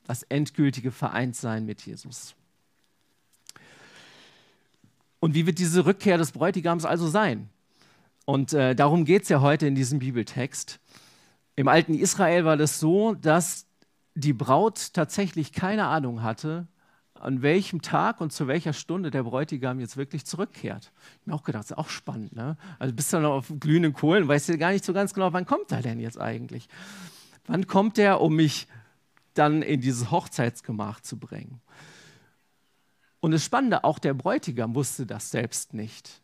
das 0.05 0.23
endgültige 0.25 0.91
Vereintsein 0.91 1.67
mit 1.67 1.83
Jesus. 1.83 2.35
Und 5.21 5.35
wie 5.35 5.47
wird 5.47 5.59
diese 5.59 5.85
Rückkehr 5.85 6.17
des 6.17 6.33
Bräutigams 6.33 6.85
also 6.85 7.07
sein? 7.07 7.50
Und 8.25 8.53
äh, 8.55 8.75
darum 8.75 9.05
geht 9.05 9.25
es 9.25 9.29
ja 9.29 9.41
heute 9.41 9.67
in 9.67 9.75
diesem 9.75 9.99
Bibeltext. 9.99 10.81
Im 11.56 11.68
alten 11.68 11.94
Israel 11.94 12.44
war 12.44 12.58
das 12.58 12.78
so, 12.78 13.14
dass 13.14 13.66
die 14.14 14.34
Braut 14.34 14.92
tatsächlich 14.92 15.52
keine 15.52 15.86
Ahnung 15.86 16.22
hatte, 16.22 16.68
an 17.14 17.40
welchem 17.40 17.80
Tag 17.80 18.20
und 18.20 18.30
zu 18.30 18.46
welcher 18.46 18.75
Stunde 18.75 19.10
der 19.10 19.22
Bräutigam 19.22 19.80
jetzt 19.80 19.96
wirklich 19.96 20.26
zurückkehrt. 20.26 20.92
Ich 20.92 21.20
habe 21.20 21.30
mir 21.30 21.34
auch 21.34 21.42
gedacht, 21.42 21.64
das 21.64 21.70
ist 21.72 21.78
auch 21.78 21.88
spannend. 21.88 22.34
Ne? 22.36 22.58
Also 22.78 22.94
bist 22.94 23.10
du 23.12 23.20
noch 23.20 23.32
auf 23.32 23.52
glühenden 23.58 23.94
Kohlen, 23.94 24.28
weißt 24.28 24.50
du 24.50 24.58
gar 24.58 24.72
nicht 24.72 24.84
so 24.84 24.92
ganz 24.92 25.14
genau, 25.14 25.32
wann 25.32 25.46
kommt 25.46 25.72
er 25.72 25.80
denn 25.80 25.98
jetzt 25.98 26.20
eigentlich? 26.20 26.68
Wann 27.46 27.66
kommt 27.66 27.98
er, 27.98 28.20
um 28.20 28.36
mich 28.36 28.66
dann 29.32 29.62
in 29.62 29.80
dieses 29.80 30.10
Hochzeitsgemach 30.10 31.00
zu 31.00 31.18
bringen? 31.18 31.60
Und 33.20 33.30
das 33.30 33.44
Spannende, 33.44 33.84
auch 33.84 33.98
der 33.98 34.14
Bräutigam 34.14 34.75
wusste 34.75 35.06
das 35.06 35.30
selbst 35.30 35.72
nicht. 35.72 36.22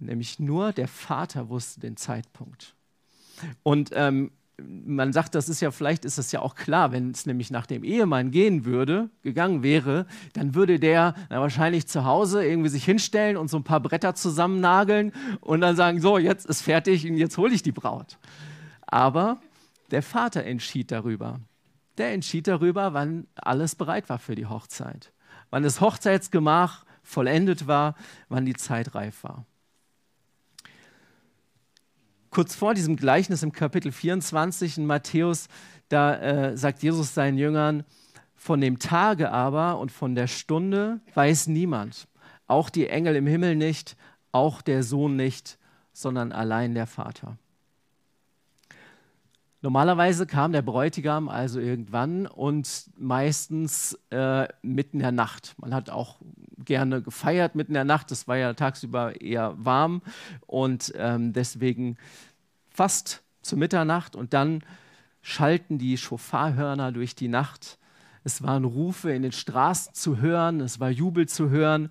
Nämlich 0.00 0.40
nur 0.40 0.72
der 0.72 0.88
Vater 0.88 1.48
wusste 1.48 1.80
den 1.80 1.96
Zeitpunkt. 1.96 2.74
Und 3.62 3.90
ähm, 3.92 4.30
man 4.58 5.12
sagt, 5.12 5.34
das 5.34 5.48
ist 5.48 5.60
ja, 5.60 5.70
vielleicht 5.70 6.04
ist 6.04 6.18
das 6.18 6.30
ja 6.32 6.40
auch 6.40 6.54
klar, 6.54 6.92
wenn 6.92 7.10
es 7.10 7.26
nämlich 7.26 7.50
nach 7.50 7.66
dem 7.66 7.82
Ehemann 7.82 8.30
gehen 8.30 8.64
würde, 8.64 9.10
gegangen 9.22 9.62
wäre, 9.62 10.06
dann 10.32 10.54
würde 10.54 10.78
der 10.78 11.14
na, 11.28 11.40
wahrscheinlich 11.40 11.88
zu 11.88 12.04
Hause 12.04 12.44
irgendwie 12.44 12.68
sich 12.68 12.84
hinstellen 12.84 13.36
und 13.36 13.48
so 13.48 13.56
ein 13.56 13.64
paar 13.64 13.80
Bretter 13.80 14.14
zusammennageln 14.14 15.12
und 15.40 15.60
dann 15.60 15.76
sagen, 15.76 16.00
so, 16.00 16.18
jetzt 16.18 16.46
ist 16.46 16.62
fertig 16.62 17.08
und 17.08 17.16
jetzt 17.16 17.36
hole 17.36 17.52
ich 17.52 17.62
die 17.62 17.72
Braut. 17.72 18.18
Aber 18.86 19.38
der 19.90 20.02
Vater 20.02 20.44
entschied 20.44 20.92
darüber. 20.92 21.40
Der 21.98 22.12
entschied 22.12 22.46
darüber, 22.46 22.94
wann 22.94 23.26
alles 23.34 23.74
bereit 23.74 24.08
war 24.08 24.18
für 24.18 24.34
die 24.34 24.46
Hochzeit. 24.46 25.12
Wann 25.50 25.62
das 25.62 25.80
Hochzeitsgemach 25.80 26.84
vollendet 27.02 27.66
war, 27.66 27.96
wann 28.28 28.46
die 28.46 28.54
Zeit 28.54 28.94
reif 28.94 29.24
war 29.24 29.46
kurz 32.34 32.56
vor 32.56 32.74
diesem 32.74 32.96
Gleichnis 32.96 33.44
im 33.44 33.52
Kapitel 33.52 33.92
24 33.92 34.78
in 34.78 34.86
Matthäus, 34.86 35.46
da 35.88 36.16
äh, 36.16 36.56
sagt 36.56 36.82
Jesus 36.82 37.14
seinen 37.14 37.38
Jüngern, 37.38 37.84
von 38.34 38.60
dem 38.60 38.80
Tage 38.80 39.30
aber 39.30 39.78
und 39.78 39.92
von 39.92 40.16
der 40.16 40.26
Stunde 40.26 41.00
weiß 41.14 41.46
niemand, 41.46 42.08
auch 42.48 42.70
die 42.70 42.88
Engel 42.88 43.14
im 43.14 43.28
Himmel 43.28 43.54
nicht, 43.54 43.96
auch 44.32 44.62
der 44.62 44.82
Sohn 44.82 45.14
nicht, 45.14 45.58
sondern 45.92 46.32
allein 46.32 46.74
der 46.74 46.88
Vater. 46.88 47.38
Normalerweise 49.62 50.26
kam 50.26 50.50
der 50.50 50.62
Bräutigam 50.62 51.28
also 51.28 51.60
irgendwann 51.60 52.26
und 52.26 52.90
meistens 52.98 53.96
äh, 54.10 54.48
mitten 54.60 54.96
in 54.96 55.02
der 55.02 55.12
Nacht. 55.12 55.54
Man 55.58 55.72
hat 55.72 55.88
auch 55.88 56.18
gerne 56.64 57.02
gefeiert 57.02 57.54
mitten 57.54 57.72
in 57.72 57.74
der 57.74 57.84
Nacht. 57.84 58.10
Es 58.10 58.28
war 58.28 58.36
ja 58.36 58.54
tagsüber 58.54 59.20
eher 59.20 59.54
warm 59.56 60.02
und 60.46 60.92
ähm, 60.96 61.32
deswegen 61.32 61.96
fast 62.70 63.22
zur 63.42 63.58
Mitternacht 63.58 64.16
und 64.16 64.32
dann 64.32 64.62
schalten 65.22 65.78
die 65.78 65.96
Schofarhörner 65.96 66.92
durch 66.92 67.14
die 67.14 67.28
Nacht. 67.28 67.78
Es 68.24 68.42
waren 68.42 68.64
Rufe 68.64 69.12
in 69.12 69.22
den 69.22 69.32
Straßen 69.32 69.94
zu 69.94 70.18
hören, 70.18 70.60
es 70.60 70.80
war 70.80 70.90
Jubel 70.90 71.28
zu 71.28 71.50
hören 71.50 71.90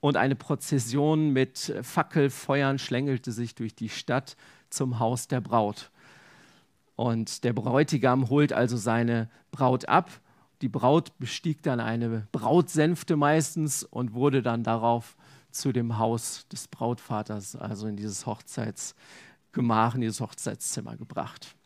und 0.00 0.16
eine 0.16 0.36
Prozession 0.36 1.30
mit 1.32 1.74
Fackelfeuern 1.82 2.78
schlängelte 2.78 3.32
sich 3.32 3.54
durch 3.54 3.74
die 3.74 3.88
Stadt 3.88 4.36
zum 4.70 4.98
Haus 4.98 5.28
der 5.28 5.40
Braut. 5.40 5.90
Und 6.96 7.44
der 7.44 7.52
Bräutigam 7.52 8.28
holt 8.28 8.52
also 8.52 8.76
seine 8.76 9.30
Braut 9.52 9.88
ab 9.88 10.10
die 10.60 10.68
Braut 10.68 11.18
bestieg 11.18 11.62
dann 11.62 11.80
eine 11.80 12.26
Brautsänfte 12.32 13.16
meistens 13.16 13.82
und 13.82 14.12
wurde 14.12 14.42
dann 14.42 14.62
darauf 14.62 15.16
zu 15.50 15.72
dem 15.72 15.98
Haus 15.98 16.46
des 16.48 16.68
Brautvaters, 16.68 17.56
also 17.56 17.86
in 17.86 17.96
dieses 17.96 18.26
Hochzeitsgemach, 18.26 19.94
in 19.94 20.02
dieses 20.02 20.20
Hochzeitszimmer 20.20 20.96
gebracht. 20.96 21.56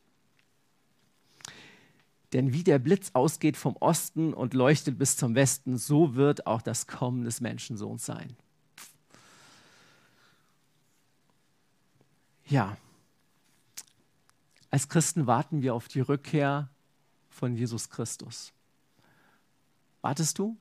Denn 2.33 2.53
wie 2.53 2.65
der 2.65 2.79
Blitz 2.79 3.11
ausgeht 3.13 3.57
vom 3.57 3.77
Osten 3.77 4.35
und 4.35 4.55
leuchtet 4.55 4.99
bis 4.99 5.17
zum 5.17 5.35
Westen, 5.35 5.77
so 5.77 6.15
wird 6.15 6.47
auch 6.47 6.63
das 6.63 6.87
Kommen 6.87 7.25
des 7.25 7.41
Menschensohns 7.41 8.05
sein. 8.05 8.37
Ja, 12.47 12.77
als 14.71 14.89
Christen 14.89 15.27
warten 15.29 15.63
wir 15.63 15.75
auf 15.75 15.87
die 15.87 16.01
Rückkehr 16.01 16.69
von 17.29 17.55
Jesus 17.55 17.89
Christus. 17.91 18.53
Wartest 20.05 20.39
du? 20.39 20.55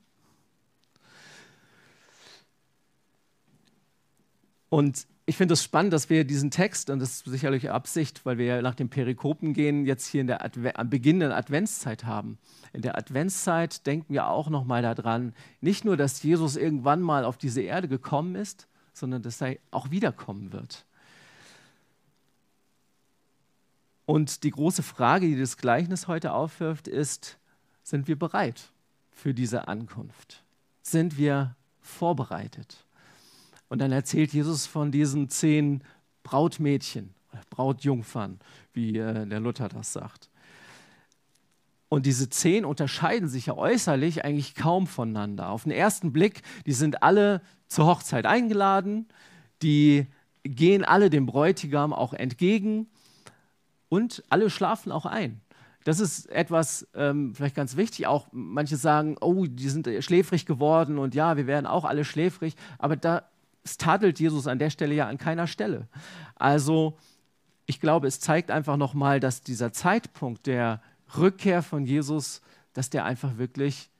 Und 4.70 5.06
ich 5.26 5.36
finde 5.36 5.52
es 5.52 5.60
das 5.60 5.64
spannend, 5.64 5.92
dass 5.92 6.08
wir 6.08 6.24
diesen 6.24 6.50
Text, 6.50 6.88
und 6.88 6.98
das 6.98 7.10
ist 7.10 7.24
sicherlich 7.26 7.70
Absicht, 7.70 8.24
weil 8.24 8.38
wir 8.38 8.46
ja 8.46 8.62
nach 8.62 8.74
den 8.74 8.88
Perikopen 8.88 9.52
gehen, 9.52 9.84
jetzt 9.84 10.06
hier 10.06 10.22
in 10.22 10.28
der 10.28 10.42
am 10.78 10.88
Beginn 10.88 11.20
der 11.20 11.36
Adventszeit 11.36 12.06
haben. 12.06 12.38
In 12.72 12.80
der 12.80 12.96
Adventszeit 12.96 13.86
denken 13.86 14.14
wir 14.14 14.28
auch 14.28 14.48
nochmal 14.48 14.80
daran, 14.80 15.34
nicht 15.60 15.84
nur, 15.84 15.98
dass 15.98 16.22
Jesus 16.22 16.56
irgendwann 16.56 17.02
mal 17.02 17.26
auf 17.26 17.36
diese 17.36 17.60
Erde 17.60 17.86
gekommen 17.86 18.36
ist, 18.36 18.66
sondern 18.94 19.20
dass 19.20 19.42
er 19.42 19.58
auch 19.70 19.90
wiederkommen 19.90 20.54
wird. 20.54 20.86
Und 24.06 24.42
die 24.42 24.50
große 24.50 24.82
Frage, 24.82 25.26
die 25.26 25.38
das 25.38 25.58
Gleichnis 25.58 26.08
heute 26.08 26.32
aufwirft, 26.32 26.88
ist, 26.88 27.36
sind 27.82 28.08
wir 28.08 28.18
bereit? 28.18 28.70
Für 29.14 29.32
diese 29.32 29.68
Ankunft? 29.68 30.44
Sind 30.82 31.16
wir 31.16 31.56
vorbereitet? 31.80 32.84
Und 33.68 33.78
dann 33.80 33.92
erzählt 33.92 34.32
Jesus 34.32 34.66
von 34.66 34.92
diesen 34.92 35.30
zehn 35.30 35.82
Brautmädchen, 36.22 37.14
Brautjungfern, 37.50 38.38
wie 38.72 38.98
äh, 38.98 39.26
der 39.26 39.40
Luther 39.40 39.68
das 39.68 39.92
sagt. 39.92 40.28
Und 41.88 42.06
diese 42.06 42.28
zehn 42.28 42.64
unterscheiden 42.64 43.28
sich 43.28 43.46
ja 43.46 43.54
äußerlich 43.56 44.24
eigentlich 44.24 44.54
kaum 44.54 44.86
voneinander. 44.86 45.50
Auf 45.50 45.62
den 45.62 45.72
ersten 45.72 46.12
Blick, 46.12 46.42
die 46.66 46.72
sind 46.72 47.02
alle 47.02 47.40
zur 47.68 47.86
Hochzeit 47.86 48.26
eingeladen, 48.26 49.06
die 49.62 50.06
gehen 50.42 50.84
alle 50.84 51.08
dem 51.08 51.26
Bräutigam 51.26 51.92
auch 51.92 52.12
entgegen 52.12 52.88
und 53.88 54.24
alle 54.28 54.50
schlafen 54.50 54.92
auch 54.92 55.06
ein. 55.06 55.40
Das 55.84 56.00
ist 56.00 56.30
etwas 56.30 56.88
ähm, 56.94 57.34
vielleicht 57.34 57.54
ganz 57.54 57.76
wichtig. 57.76 58.06
Auch 58.06 58.28
manche 58.32 58.76
sagen, 58.76 59.16
oh, 59.20 59.46
die 59.46 59.68
sind 59.68 59.88
schläfrig 60.02 60.46
geworden 60.46 60.98
und 60.98 61.14
ja, 61.14 61.36
wir 61.36 61.46
werden 61.46 61.66
auch 61.66 61.84
alle 61.84 62.04
schläfrig. 62.04 62.54
Aber 62.78 62.96
da 62.96 63.28
tadelt 63.78 64.18
Jesus 64.18 64.46
an 64.46 64.58
der 64.58 64.70
Stelle 64.70 64.94
ja 64.94 65.08
an 65.08 65.18
keiner 65.18 65.46
Stelle. 65.46 65.86
Also 66.36 66.96
ich 67.66 67.80
glaube, 67.80 68.06
es 68.06 68.20
zeigt 68.20 68.50
einfach 68.50 68.76
nochmal, 68.76 69.20
dass 69.20 69.42
dieser 69.42 69.72
Zeitpunkt 69.72 70.46
der 70.46 70.82
Rückkehr 71.16 71.62
von 71.62 71.84
Jesus, 71.84 72.40
dass 72.72 72.90
der 72.90 73.04
einfach 73.04 73.36
wirklich 73.36 73.90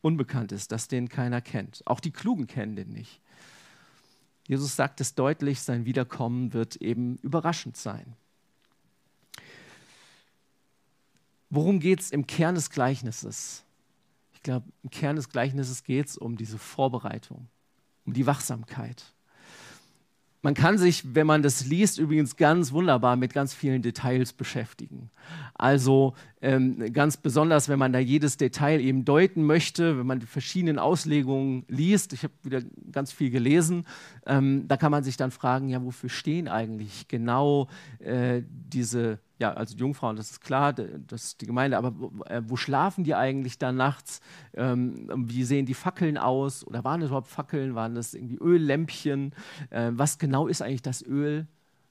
unbekannt 0.00 0.52
ist, 0.52 0.72
dass 0.72 0.88
den 0.88 1.08
keiner 1.08 1.40
kennt. 1.40 1.82
Auch 1.86 2.00
die 2.00 2.10
Klugen 2.10 2.46
kennen 2.46 2.76
den 2.76 2.90
nicht. 2.90 3.20
Jesus 4.46 4.76
sagt 4.76 5.00
es 5.00 5.14
deutlich, 5.14 5.60
sein 5.60 5.84
Wiederkommen 5.84 6.54
wird 6.54 6.76
eben 6.76 7.16
überraschend 7.16 7.76
sein. 7.76 8.16
Worum 11.50 11.80
geht 11.80 12.00
es 12.00 12.10
im 12.10 12.26
Kern 12.26 12.54
des 12.54 12.70
Gleichnisses? 12.70 13.64
Ich 14.34 14.42
glaube, 14.42 14.66
im 14.82 14.90
Kern 14.90 15.16
des 15.16 15.28
Gleichnisses 15.30 15.82
geht 15.82 16.06
es 16.06 16.18
um 16.18 16.36
diese 16.36 16.58
Vorbereitung, 16.58 17.48
um 18.04 18.12
die 18.12 18.26
Wachsamkeit. 18.26 19.12
Man 20.42 20.54
kann 20.54 20.78
sich, 20.78 21.14
wenn 21.14 21.26
man 21.26 21.42
das 21.42 21.66
liest, 21.66 21.98
übrigens 21.98 22.36
ganz 22.36 22.70
wunderbar 22.70 23.16
mit 23.16 23.32
ganz 23.32 23.52
vielen 23.52 23.82
Details 23.82 24.32
beschäftigen. 24.32 25.10
Also 25.54 26.14
ähm, 26.40 26.92
ganz 26.92 27.16
besonders, 27.16 27.68
wenn 27.68 27.78
man 27.78 27.92
da 27.92 27.98
jedes 27.98 28.36
Detail 28.36 28.80
eben 28.80 29.04
deuten 29.04 29.44
möchte, 29.44 29.98
wenn 29.98 30.06
man 30.06 30.20
die 30.20 30.26
verschiedenen 30.26 30.78
Auslegungen 30.78 31.64
liest. 31.68 32.12
Ich 32.12 32.22
habe 32.22 32.34
wieder 32.42 32.62
ganz 32.92 33.12
viel 33.12 33.30
gelesen. 33.30 33.86
Ähm, 34.26 34.66
da 34.68 34.76
kann 34.76 34.90
man 34.90 35.04
sich 35.04 35.16
dann 35.16 35.30
fragen, 35.30 35.68
ja, 35.68 35.84
wofür 35.84 36.10
stehen 36.10 36.48
eigentlich 36.48 37.08
genau 37.08 37.68
äh, 37.98 38.42
diese 38.48 39.18
ja, 39.38 39.52
also 39.52 39.76
Jungfrauen, 39.76 40.16
das 40.16 40.32
ist 40.32 40.40
klar, 40.40 40.72
das 40.72 41.24
ist 41.24 41.40
die 41.40 41.46
Gemeinde, 41.46 41.78
aber 41.78 41.92
wo, 41.96 42.24
äh, 42.24 42.42
wo 42.44 42.56
schlafen 42.56 43.04
die 43.04 43.14
eigentlich 43.14 43.58
da 43.58 43.70
nachts? 43.70 44.20
Ähm, 44.54 45.08
wie 45.28 45.44
sehen 45.44 45.64
die 45.64 45.74
Fackeln 45.74 46.18
aus? 46.18 46.66
Oder 46.66 46.82
waren 46.84 47.02
es 47.02 47.08
überhaupt 47.08 47.28
Fackeln? 47.28 47.74
Waren 47.74 47.94
das 47.94 48.14
irgendwie 48.14 48.38
Öllämpchen? 48.38 49.32
Äh, 49.70 49.90
was 49.92 50.18
genau 50.18 50.48
ist 50.48 50.60
eigentlich 50.60 50.82
das 50.82 51.02
Öl? 51.06 51.46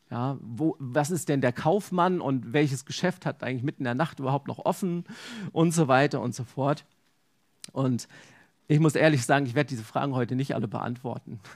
Ja, 0.09 0.37
wo, 0.41 0.75
was 0.79 1.11
ist 1.11 1.27
denn 1.27 1.41
der 1.41 1.51
Kaufmann 1.51 2.21
und 2.21 2.53
welches 2.53 2.85
Geschäft 2.85 3.25
hat 3.25 3.43
eigentlich 3.43 3.63
mitten 3.63 3.81
in 3.81 3.85
der 3.85 3.95
Nacht 3.95 4.19
überhaupt 4.19 4.47
noch 4.47 4.59
offen 4.59 5.03
und 5.51 5.73
so 5.73 5.87
weiter 5.89 6.21
und 6.21 6.33
so 6.33 6.45
fort. 6.45 6.85
Und 7.73 8.07
ich 8.69 8.79
muss 8.79 8.95
ehrlich 8.95 9.25
sagen, 9.25 9.45
ich 9.45 9.55
werde 9.55 9.69
diese 9.69 9.83
Fragen 9.83 10.13
heute 10.13 10.35
nicht 10.35 10.55
alle 10.55 10.67
beantworten. 10.67 11.39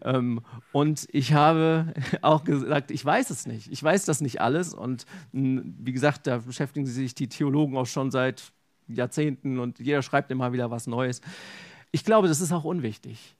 Ähm, 0.00 0.42
und 0.70 1.08
ich 1.10 1.32
habe 1.32 1.92
auch 2.22 2.44
gesagt, 2.44 2.92
ich 2.92 3.04
weiß 3.04 3.30
es 3.30 3.46
nicht. 3.46 3.70
Ich 3.72 3.82
weiß 3.82 4.04
das 4.04 4.20
nicht 4.20 4.40
alles. 4.40 4.74
Und 4.74 5.06
wie 5.32 5.92
gesagt, 5.92 6.28
da 6.28 6.38
beschäftigen 6.38 6.86
sich 6.86 7.16
die 7.16 7.28
Theologen 7.28 7.76
auch 7.76 7.86
schon 7.86 8.12
seit 8.12 8.52
Jahrzehnten 8.86 9.58
und 9.58 9.80
jeder 9.80 10.02
schreibt 10.02 10.30
immer 10.30 10.52
wieder 10.52 10.70
was 10.70 10.86
Neues. 10.86 11.20
Ich 11.90 12.04
glaube, 12.04 12.28
das 12.28 12.40
ist 12.40 12.52
auch 12.52 12.62
unwichtig. 12.62 13.36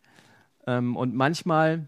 Ähm, 0.67 0.97
und 0.97 1.15
manchmal, 1.15 1.87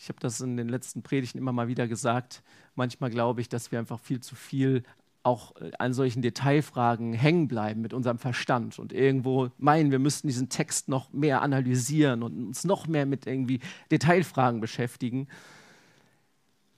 ich 0.00 0.08
habe 0.08 0.18
das 0.18 0.40
in 0.40 0.56
den 0.56 0.70
letzten 0.70 1.02
Predigten 1.02 1.36
immer 1.36 1.52
mal 1.52 1.68
wieder 1.68 1.86
gesagt, 1.86 2.42
manchmal 2.74 3.10
glaube 3.10 3.42
ich, 3.42 3.50
dass 3.50 3.70
wir 3.70 3.78
einfach 3.78 4.00
viel 4.00 4.20
zu 4.20 4.34
viel 4.34 4.82
auch 5.22 5.54
äh, 5.56 5.72
an 5.78 5.92
solchen 5.92 6.22
Detailfragen 6.22 7.12
hängen 7.12 7.48
bleiben 7.48 7.82
mit 7.82 7.92
unserem 7.92 8.16
Verstand 8.16 8.78
und 8.78 8.94
irgendwo 8.94 9.50
meinen, 9.58 9.90
wir 9.90 9.98
müssten 9.98 10.26
diesen 10.26 10.48
Text 10.48 10.88
noch 10.88 11.12
mehr 11.12 11.42
analysieren 11.42 12.22
und 12.22 12.46
uns 12.46 12.64
noch 12.64 12.86
mehr 12.86 13.04
mit 13.04 13.26
irgendwie 13.26 13.60
Detailfragen 13.90 14.62
beschäftigen. 14.62 15.28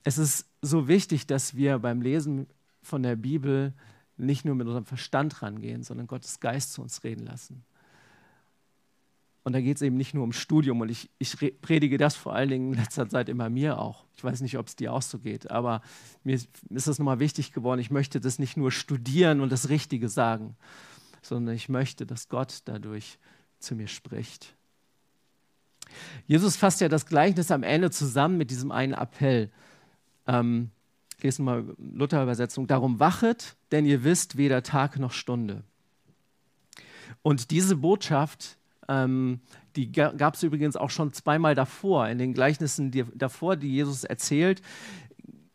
Es 0.02 0.18
ist 0.18 0.46
so 0.60 0.88
wichtig, 0.88 1.28
dass 1.28 1.54
wir 1.54 1.78
beim 1.78 2.02
Lesen 2.02 2.48
von 2.82 3.04
der 3.04 3.14
Bibel 3.14 3.72
nicht 4.16 4.44
nur 4.44 4.56
mit 4.56 4.66
unserem 4.66 4.84
Verstand 4.84 5.42
rangehen, 5.42 5.84
sondern 5.84 6.08
Gottes 6.08 6.40
Geist 6.40 6.72
zu 6.72 6.82
uns 6.82 7.04
reden 7.04 7.24
lassen. 7.24 7.64
Und 9.44 9.54
da 9.54 9.60
geht 9.60 9.76
es 9.76 9.82
eben 9.82 9.96
nicht 9.96 10.14
nur 10.14 10.22
um 10.22 10.32
Studium. 10.32 10.80
Und 10.80 10.90
ich, 10.90 11.10
ich 11.18 11.36
predige 11.60 11.98
das 11.98 12.14
vor 12.14 12.34
allen 12.34 12.48
Dingen 12.48 12.72
in 12.72 12.78
letzter 12.78 13.08
Zeit 13.08 13.28
immer 13.28 13.50
mir 13.50 13.78
auch. 13.78 14.04
Ich 14.16 14.22
weiß 14.22 14.40
nicht, 14.40 14.56
ob 14.56 14.68
es 14.68 14.76
dir 14.76 14.92
auch 14.92 15.02
so 15.02 15.18
geht, 15.18 15.50
aber 15.50 15.82
mir 16.22 16.36
ist, 16.36 16.48
das 16.68 16.86
nochmal 16.98 17.18
wichtig 17.18 17.52
geworden. 17.52 17.80
Ich 17.80 17.90
möchte 17.90 18.20
das 18.20 18.38
nicht 18.38 18.56
nur 18.56 18.70
studieren 18.70 19.40
und 19.40 19.50
das 19.50 19.68
Richtige 19.68 20.08
sagen, 20.08 20.56
sondern 21.22 21.56
ich 21.56 21.68
möchte, 21.68 22.06
dass 22.06 22.28
Gott 22.28 22.60
dadurch 22.66 23.18
zu 23.58 23.74
mir 23.74 23.88
spricht. 23.88 24.54
Jesus 26.26 26.56
fasst 26.56 26.80
ja 26.80 26.88
das 26.88 27.06
Gleichnis 27.06 27.50
am 27.50 27.64
Ende 27.64 27.90
zusammen 27.90 28.38
mit 28.38 28.50
diesem 28.50 28.70
einen 28.70 28.94
Appell. 28.94 29.50
Ähm, 30.26 30.70
ich 31.18 31.24
lese 31.24 31.42
mal 31.42 31.64
Luther-Übersetzung. 31.78 32.66
Darum 32.66 33.00
wachet, 33.00 33.56
denn 33.72 33.86
ihr 33.86 34.04
wisst 34.04 34.36
weder 34.36 34.62
Tag 34.62 34.98
noch 34.98 35.12
Stunde. 35.12 35.64
Und 37.22 37.50
diese 37.50 37.76
Botschaft, 37.76 38.56
ähm, 38.92 39.40
die 39.76 39.90
gab 39.90 40.34
es 40.34 40.42
übrigens 40.42 40.76
auch 40.76 40.90
schon 40.90 41.12
zweimal 41.12 41.54
davor, 41.54 42.08
in 42.08 42.18
den 42.18 42.34
Gleichnissen 42.34 42.90
die, 42.90 43.04
davor, 43.14 43.56
die 43.56 43.72
Jesus 43.72 44.04
erzählt. 44.04 44.60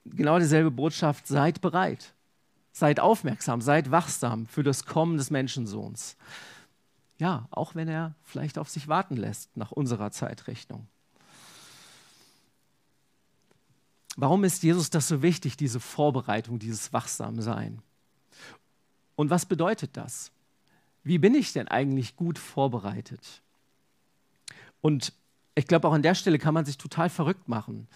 Genau 0.05 0.39
dieselbe 0.39 0.71
Botschaft, 0.71 1.27
seid 1.27 1.61
bereit, 1.61 2.15
seid 2.71 2.99
aufmerksam, 2.99 3.61
seid 3.61 3.91
wachsam 3.91 4.47
für 4.47 4.63
das 4.63 4.85
Kommen 4.85 5.17
des 5.17 5.29
Menschensohns. 5.29 6.17
Ja, 7.19 7.47
auch 7.51 7.75
wenn 7.75 7.87
er 7.87 8.15
vielleicht 8.23 8.57
auf 8.57 8.69
sich 8.69 8.87
warten 8.87 9.17
lässt 9.17 9.55
nach 9.55 9.71
unserer 9.71 10.11
Zeitrechnung. 10.11 10.87
Warum 14.15 14.43
ist 14.43 14.63
Jesus 14.63 14.89
das 14.89 15.07
so 15.07 15.21
wichtig, 15.21 15.57
diese 15.57 15.79
Vorbereitung, 15.79 16.57
dieses 16.57 16.91
Wachsamsein? 16.91 17.83
Und 19.15 19.29
was 19.29 19.45
bedeutet 19.45 19.95
das? 19.95 20.31
Wie 21.07 21.19
bin 21.19 21.35
ich 21.35 21.53
denn 21.53 21.69
eigentlich 21.69 22.17
gut 22.17 22.37
vorbereitet? 22.37 23.41
Und 24.81 25.13
ich 25.55 25.65
glaube, 25.65 25.87
auch 25.87 25.93
an 25.93 26.01
der 26.01 26.15
Stelle 26.15 26.37
kann 26.37 26.53
man 26.53 26.65
sich 26.65 26.77
total 26.77 27.09
verrückt 27.09 27.47
machen. 27.47 27.87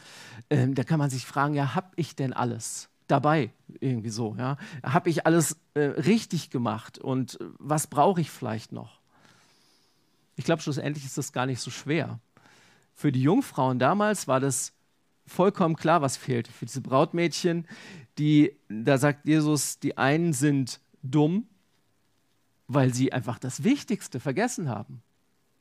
Ähm, 0.49 0.75
da 0.75 0.85
kann 0.85 0.97
man 0.97 1.09
sich 1.09 1.25
fragen, 1.25 1.53
ja, 1.53 1.75
habe 1.75 1.89
ich 1.97 2.15
denn 2.15 2.31
alles 2.31 2.89
dabei? 3.07 3.51
Irgendwie 3.81 4.09
so, 4.09 4.35
ja. 4.37 4.55
Habe 4.81 5.09
ich 5.09 5.25
alles 5.25 5.57
äh, 5.73 5.81
richtig 5.81 6.51
gemacht 6.51 6.99
und 6.99 7.39
äh, 7.41 7.45
was 7.59 7.87
brauche 7.87 8.21
ich 8.21 8.31
vielleicht 8.31 8.71
noch? 8.71 9.01
Ich 10.37 10.45
glaube, 10.45 10.61
schlussendlich 10.61 11.03
ist 11.03 11.17
das 11.17 11.33
gar 11.33 11.45
nicht 11.45 11.59
so 11.59 11.69
schwer. 11.69 12.19
Für 12.95 13.11
die 13.11 13.21
Jungfrauen 13.21 13.77
damals 13.77 14.29
war 14.29 14.39
das 14.39 14.71
vollkommen 15.27 15.75
klar, 15.75 16.01
was 16.01 16.15
fehlte. 16.15 16.51
Für 16.51 16.65
diese 16.65 16.79
Brautmädchen, 16.79 17.67
die, 18.17 18.55
da 18.69 18.97
sagt 18.97 19.27
Jesus, 19.27 19.79
die 19.79 19.97
einen 19.97 20.31
sind 20.31 20.79
dumm, 21.03 21.45
weil 22.73 22.93
sie 22.93 23.11
einfach 23.13 23.39
das 23.39 23.63
Wichtigste 23.63 24.19
vergessen 24.19 24.69
haben, 24.69 25.01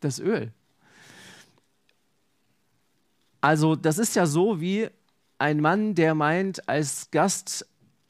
das 0.01 0.19
Öl. 0.19 0.53
Also 3.41 3.75
das 3.75 3.99
ist 3.99 4.17
ja 4.17 4.27
so 4.27 4.61
wie 4.61 4.89
ein 5.39 5.61
Mann, 5.61 5.95
der 5.95 6.15
meint, 6.15 6.69
als 6.69 7.11
Gast 7.11 7.67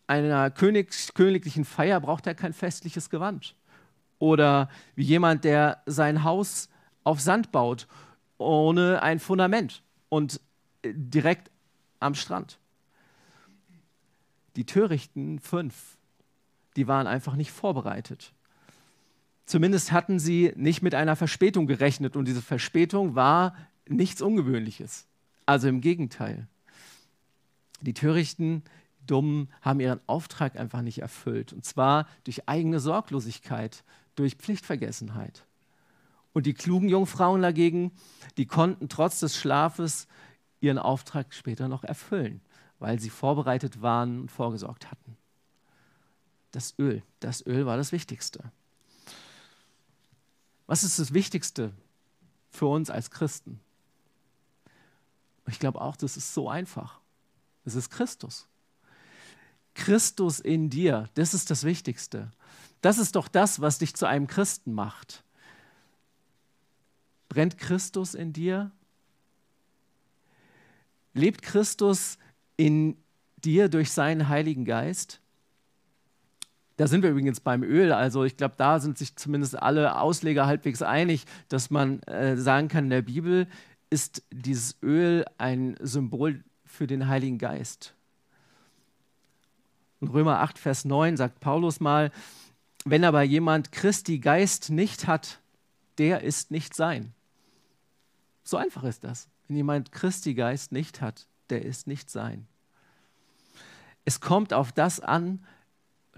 einer 0.06 0.50
König, 0.50 0.92
königlichen 1.14 1.64
Feier 1.64 2.00
braucht 2.00 2.26
er 2.26 2.34
kein 2.34 2.52
festliches 2.52 3.10
Gewand. 3.10 3.54
Oder 4.18 4.68
wie 4.96 5.04
jemand, 5.04 5.44
der 5.44 5.82
sein 5.86 6.24
Haus 6.24 6.68
auf 7.04 7.20
Sand 7.20 7.52
baut, 7.52 7.86
ohne 8.36 9.02
ein 9.02 9.20
Fundament 9.20 9.82
und 10.08 10.40
äh, 10.82 10.92
direkt 10.94 11.50
am 12.00 12.14
Strand. 12.14 12.58
Die 14.56 14.66
törichten 14.66 15.38
fünf, 15.38 15.96
die 16.76 16.88
waren 16.88 17.06
einfach 17.06 17.36
nicht 17.36 17.52
vorbereitet. 17.52 18.32
Zumindest 19.50 19.90
hatten 19.90 20.20
sie 20.20 20.52
nicht 20.54 20.80
mit 20.80 20.94
einer 20.94 21.16
Verspätung 21.16 21.66
gerechnet 21.66 22.14
und 22.14 22.28
diese 22.28 22.40
Verspätung 22.40 23.16
war 23.16 23.56
nichts 23.88 24.22
Ungewöhnliches. 24.22 25.08
Also 25.44 25.66
im 25.66 25.80
Gegenteil. 25.80 26.46
Die 27.80 27.92
törichten 27.92 28.62
Dummen 29.08 29.48
haben 29.60 29.80
ihren 29.80 29.98
Auftrag 30.06 30.56
einfach 30.56 30.82
nicht 30.82 31.00
erfüllt. 31.00 31.52
Und 31.52 31.64
zwar 31.64 32.06
durch 32.22 32.48
eigene 32.48 32.78
Sorglosigkeit, 32.78 33.82
durch 34.14 34.36
Pflichtvergessenheit. 34.36 35.44
Und 36.32 36.46
die 36.46 36.54
klugen 36.54 36.88
Jungfrauen 36.88 37.42
dagegen, 37.42 37.90
die 38.36 38.46
konnten 38.46 38.88
trotz 38.88 39.18
des 39.18 39.36
Schlafes 39.36 40.06
ihren 40.60 40.78
Auftrag 40.78 41.34
später 41.34 41.66
noch 41.66 41.82
erfüllen, 41.82 42.40
weil 42.78 43.00
sie 43.00 43.10
vorbereitet 43.10 43.82
waren 43.82 44.20
und 44.20 44.30
vorgesorgt 44.30 44.92
hatten. 44.92 45.16
Das 46.52 46.78
Öl, 46.78 47.02
das 47.18 47.44
Öl 47.44 47.66
war 47.66 47.76
das 47.76 47.90
Wichtigste. 47.90 48.52
Was 50.70 50.84
ist 50.84 51.00
das 51.00 51.12
Wichtigste 51.12 51.72
für 52.48 52.66
uns 52.66 52.90
als 52.90 53.10
Christen? 53.10 53.58
Ich 55.48 55.58
glaube 55.58 55.80
auch, 55.80 55.96
das 55.96 56.16
ist 56.16 56.32
so 56.32 56.48
einfach. 56.48 57.00
Es 57.64 57.74
ist 57.74 57.90
Christus. 57.90 58.46
Christus 59.74 60.38
in 60.38 60.70
dir, 60.70 61.10
das 61.14 61.34
ist 61.34 61.50
das 61.50 61.64
Wichtigste. 61.64 62.30
Das 62.82 62.98
ist 62.98 63.16
doch 63.16 63.26
das, 63.26 63.60
was 63.60 63.78
dich 63.78 63.96
zu 63.96 64.06
einem 64.06 64.28
Christen 64.28 64.72
macht. 64.72 65.24
Brennt 67.28 67.58
Christus 67.58 68.14
in 68.14 68.32
dir? 68.32 68.70
Lebt 71.14 71.42
Christus 71.42 72.16
in 72.56 72.96
dir 73.38 73.68
durch 73.68 73.90
seinen 73.90 74.28
Heiligen 74.28 74.64
Geist? 74.64 75.20
Da 76.80 76.86
sind 76.86 77.02
wir 77.02 77.10
übrigens 77.10 77.40
beim 77.40 77.62
Öl. 77.62 77.92
Also 77.92 78.24
ich 78.24 78.38
glaube, 78.38 78.54
da 78.56 78.80
sind 78.80 78.96
sich 78.96 79.14
zumindest 79.14 79.54
alle 79.54 80.00
Ausleger 80.00 80.46
halbwegs 80.46 80.80
einig, 80.80 81.26
dass 81.50 81.68
man 81.68 82.02
äh, 82.04 82.38
sagen 82.38 82.68
kann, 82.68 82.84
in 82.84 82.90
der 82.90 83.02
Bibel 83.02 83.48
ist 83.90 84.22
dieses 84.30 84.78
Öl 84.82 85.26
ein 85.36 85.76
Symbol 85.82 86.42
für 86.64 86.86
den 86.86 87.06
Heiligen 87.06 87.36
Geist. 87.36 87.92
In 90.00 90.08
Römer 90.08 90.40
8, 90.40 90.58
Vers 90.58 90.86
9 90.86 91.18
sagt 91.18 91.40
Paulus 91.40 91.80
mal, 91.80 92.10
wenn 92.86 93.04
aber 93.04 93.20
jemand 93.24 93.72
Christi 93.72 94.18
Geist 94.18 94.70
nicht 94.70 95.06
hat, 95.06 95.42
der 95.98 96.22
ist 96.22 96.50
nicht 96.50 96.74
sein. 96.74 97.12
So 98.42 98.56
einfach 98.56 98.84
ist 98.84 99.04
das. 99.04 99.28
Wenn 99.48 99.56
jemand 99.56 99.92
Christi 99.92 100.32
Geist 100.32 100.72
nicht 100.72 101.02
hat, 101.02 101.26
der 101.50 101.62
ist 101.62 101.86
nicht 101.86 102.08
sein. 102.08 102.46
Es 104.06 104.22
kommt 104.22 104.54
auf 104.54 104.72
das 104.72 104.98
an, 104.98 105.44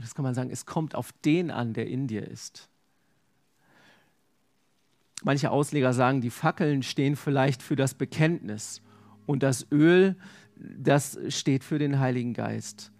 das 0.02 0.14
kann 0.14 0.24
man 0.24 0.34
sagen, 0.34 0.50
es 0.50 0.66
kommt 0.66 0.94
auf 0.94 1.12
den 1.24 1.50
an, 1.50 1.72
der 1.72 1.86
in 1.86 2.06
dir 2.06 2.26
ist. 2.26 2.68
Manche 5.24 5.50
Ausleger 5.50 5.92
sagen, 5.92 6.20
die 6.20 6.30
Fackeln 6.30 6.82
stehen 6.82 7.14
vielleicht 7.14 7.62
für 7.62 7.76
das 7.76 7.94
Bekenntnis 7.94 8.82
und 9.24 9.42
das 9.44 9.66
Öl, 9.70 10.16
das 10.56 11.18
steht 11.28 11.62
für 11.62 11.78
den 11.78 12.00
Heiligen 12.00 12.34
Geist. 12.34 12.90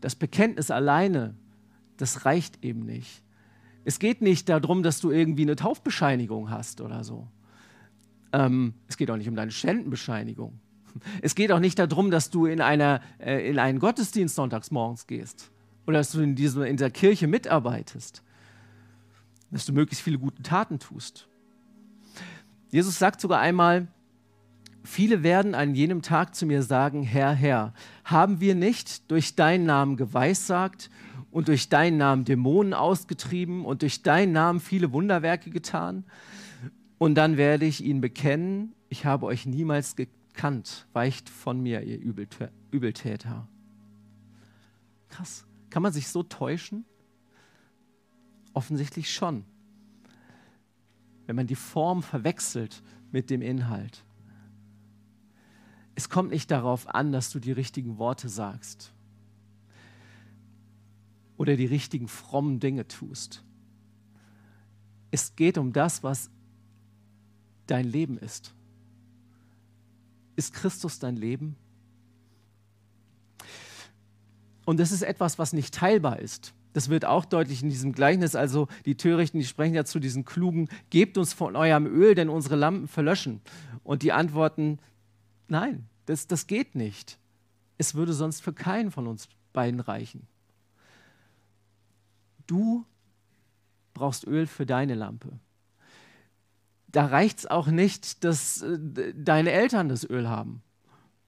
Das 0.00 0.14
Bekenntnis 0.14 0.70
alleine, 0.70 1.34
das 1.96 2.24
reicht 2.24 2.64
eben 2.64 2.84
nicht. 2.86 3.22
Es 3.84 3.98
geht 3.98 4.22
nicht 4.22 4.48
darum, 4.48 4.82
dass 4.82 5.00
du 5.00 5.10
irgendwie 5.10 5.42
eine 5.42 5.56
Taufbescheinigung 5.56 6.50
hast 6.50 6.80
oder 6.80 7.02
so. 7.02 7.26
Ähm, 8.32 8.74
es 8.86 8.96
geht 8.96 9.10
auch 9.10 9.16
nicht 9.16 9.28
um 9.28 9.36
deine 9.36 9.50
Ständenbescheinigung. 9.50 10.60
Es 11.22 11.34
geht 11.34 11.50
auch 11.50 11.58
nicht 11.58 11.78
darum, 11.80 12.12
dass 12.12 12.30
du 12.30 12.46
in, 12.46 12.60
einer, 12.60 13.00
äh, 13.18 13.50
in 13.50 13.58
einen 13.58 13.80
Gottesdienst 13.80 14.36
sonntags 14.36 14.70
morgens 14.70 15.08
gehst 15.08 15.50
oder 15.86 15.98
dass 15.98 16.12
du 16.12 16.20
in, 16.20 16.34
diesem, 16.34 16.62
in 16.62 16.76
der 16.76 16.90
Kirche 16.90 17.26
mitarbeitest, 17.26 18.22
dass 19.50 19.66
du 19.66 19.72
möglichst 19.72 20.02
viele 20.02 20.18
gute 20.18 20.42
Taten 20.42 20.78
tust. 20.78 21.28
Jesus 22.70 22.98
sagt 22.98 23.20
sogar 23.20 23.40
einmal, 23.40 23.86
viele 24.82 25.22
werden 25.22 25.54
an 25.54 25.74
jenem 25.74 26.02
Tag 26.02 26.34
zu 26.34 26.46
mir 26.46 26.62
sagen, 26.62 27.02
Herr, 27.02 27.32
Herr, 27.32 27.72
haben 28.04 28.40
wir 28.40 28.54
nicht 28.54 29.10
durch 29.10 29.36
deinen 29.36 29.66
Namen 29.66 29.96
geweissagt 29.96 30.90
und 31.30 31.48
durch 31.48 31.68
deinen 31.68 31.98
Namen 31.98 32.24
Dämonen 32.24 32.74
ausgetrieben 32.74 33.64
und 33.64 33.82
durch 33.82 34.02
deinen 34.02 34.32
Namen 34.32 34.60
viele 34.60 34.92
Wunderwerke 34.92 35.50
getan? 35.50 36.04
Und 36.98 37.16
dann 37.16 37.36
werde 37.36 37.66
ich 37.66 37.84
ihnen 37.84 38.00
bekennen, 38.00 38.72
ich 38.88 39.04
habe 39.04 39.26
euch 39.26 39.46
niemals 39.46 39.96
gekannt, 39.96 40.86
weicht 40.92 41.28
von 41.28 41.60
mir, 41.60 41.82
ihr 41.82 41.98
Übeltäter. 42.70 43.46
Krass. 45.08 45.44
Kann 45.74 45.82
man 45.82 45.92
sich 45.92 46.06
so 46.06 46.22
täuschen? 46.22 46.84
Offensichtlich 48.52 49.12
schon. 49.12 49.44
Wenn 51.26 51.34
man 51.34 51.48
die 51.48 51.56
Form 51.56 52.04
verwechselt 52.04 52.80
mit 53.10 53.28
dem 53.28 53.42
Inhalt. 53.42 54.04
Es 55.96 56.08
kommt 56.08 56.30
nicht 56.30 56.52
darauf 56.52 56.94
an, 56.94 57.10
dass 57.10 57.30
du 57.30 57.40
die 57.40 57.50
richtigen 57.50 57.98
Worte 57.98 58.28
sagst 58.28 58.92
oder 61.38 61.56
die 61.56 61.66
richtigen 61.66 62.06
frommen 62.06 62.60
Dinge 62.60 62.86
tust. 62.86 63.42
Es 65.10 65.34
geht 65.34 65.58
um 65.58 65.72
das, 65.72 66.04
was 66.04 66.30
dein 67.66 67.90
Leben 67.90 68.16
ist. 68.16 68.54
Ist 70.36 70.54
Christus 70.54 71.00
dein 71.00 71.16
Leben? 71.16 71.56
Und 74.64 74.80
es 74.80 74.92
ist 74.92 75.02
etwas, 75.02 75.38
was 75.38 75.52
nicht 75.52 75.74
teilbar 75.74 76.18
ist. 76.18 76.54
Das 76.72 76.88
wird 76.88 77.04
auch 77.04 77.24
deutlich 77.24 77.62
in 77.62 77.70
diesem 77.70 77.92
Gleichnis. 77.92 78.34
Also 78.34 78.68
die 78.84 78.96
Törichten, 78.96 79.38
die 79.38 79.46
sprechen 79.46 79.74
ja 79.74 79.84
zu 79.84 80.00
diesen 80.00 80.24
Klugen, 80.24 80.68
gebt 80.90 81.16
uns 81.18 81.32
von 81.32 81.54
eurem 81.56 81.86
Öl, 81.86 82.14
denn 82.14 82.28
unsere 82.28 82.56
Lampen 82.56 82.88
verlöschen. 82.88 83.40
Und 83.84 84.02
die 84.02 84.12
antworten, 84.12 84.78
nein, 85.46 85.86
das, 86.06 86.26
das 86.26 86.46
geht 86.46 86.74
nicht. 86.74 87.18
Es 87.78 87.94
würde 87.94 88.12
sonst 88.12 88.42
für 88.42 88.52
keinen 88.52 88.90
von 88.90 89.06
uns 89.06 89.28
beiden 89.52 89.80
reichen. 89.80 90.26
Du 92.46 92.84
brauchst 93.94 94.26
Öl 94.26 94.46
für 94.46 94.66
deine 94.66 94.94
Lampe. 94.94 95.38
Da 96.88 97.06
reicht 97.06 97.40
es 97.40 97.46
auch 97.46 97.68
nicht, 97.68 98.24
dass 98.24 98.62
äh, 98.62 99.14
deine 99.14 99.50
Eltern 99.50 99.88
das 99.88 100.08
Öl 100.08 100.28
haben 100.28 100.62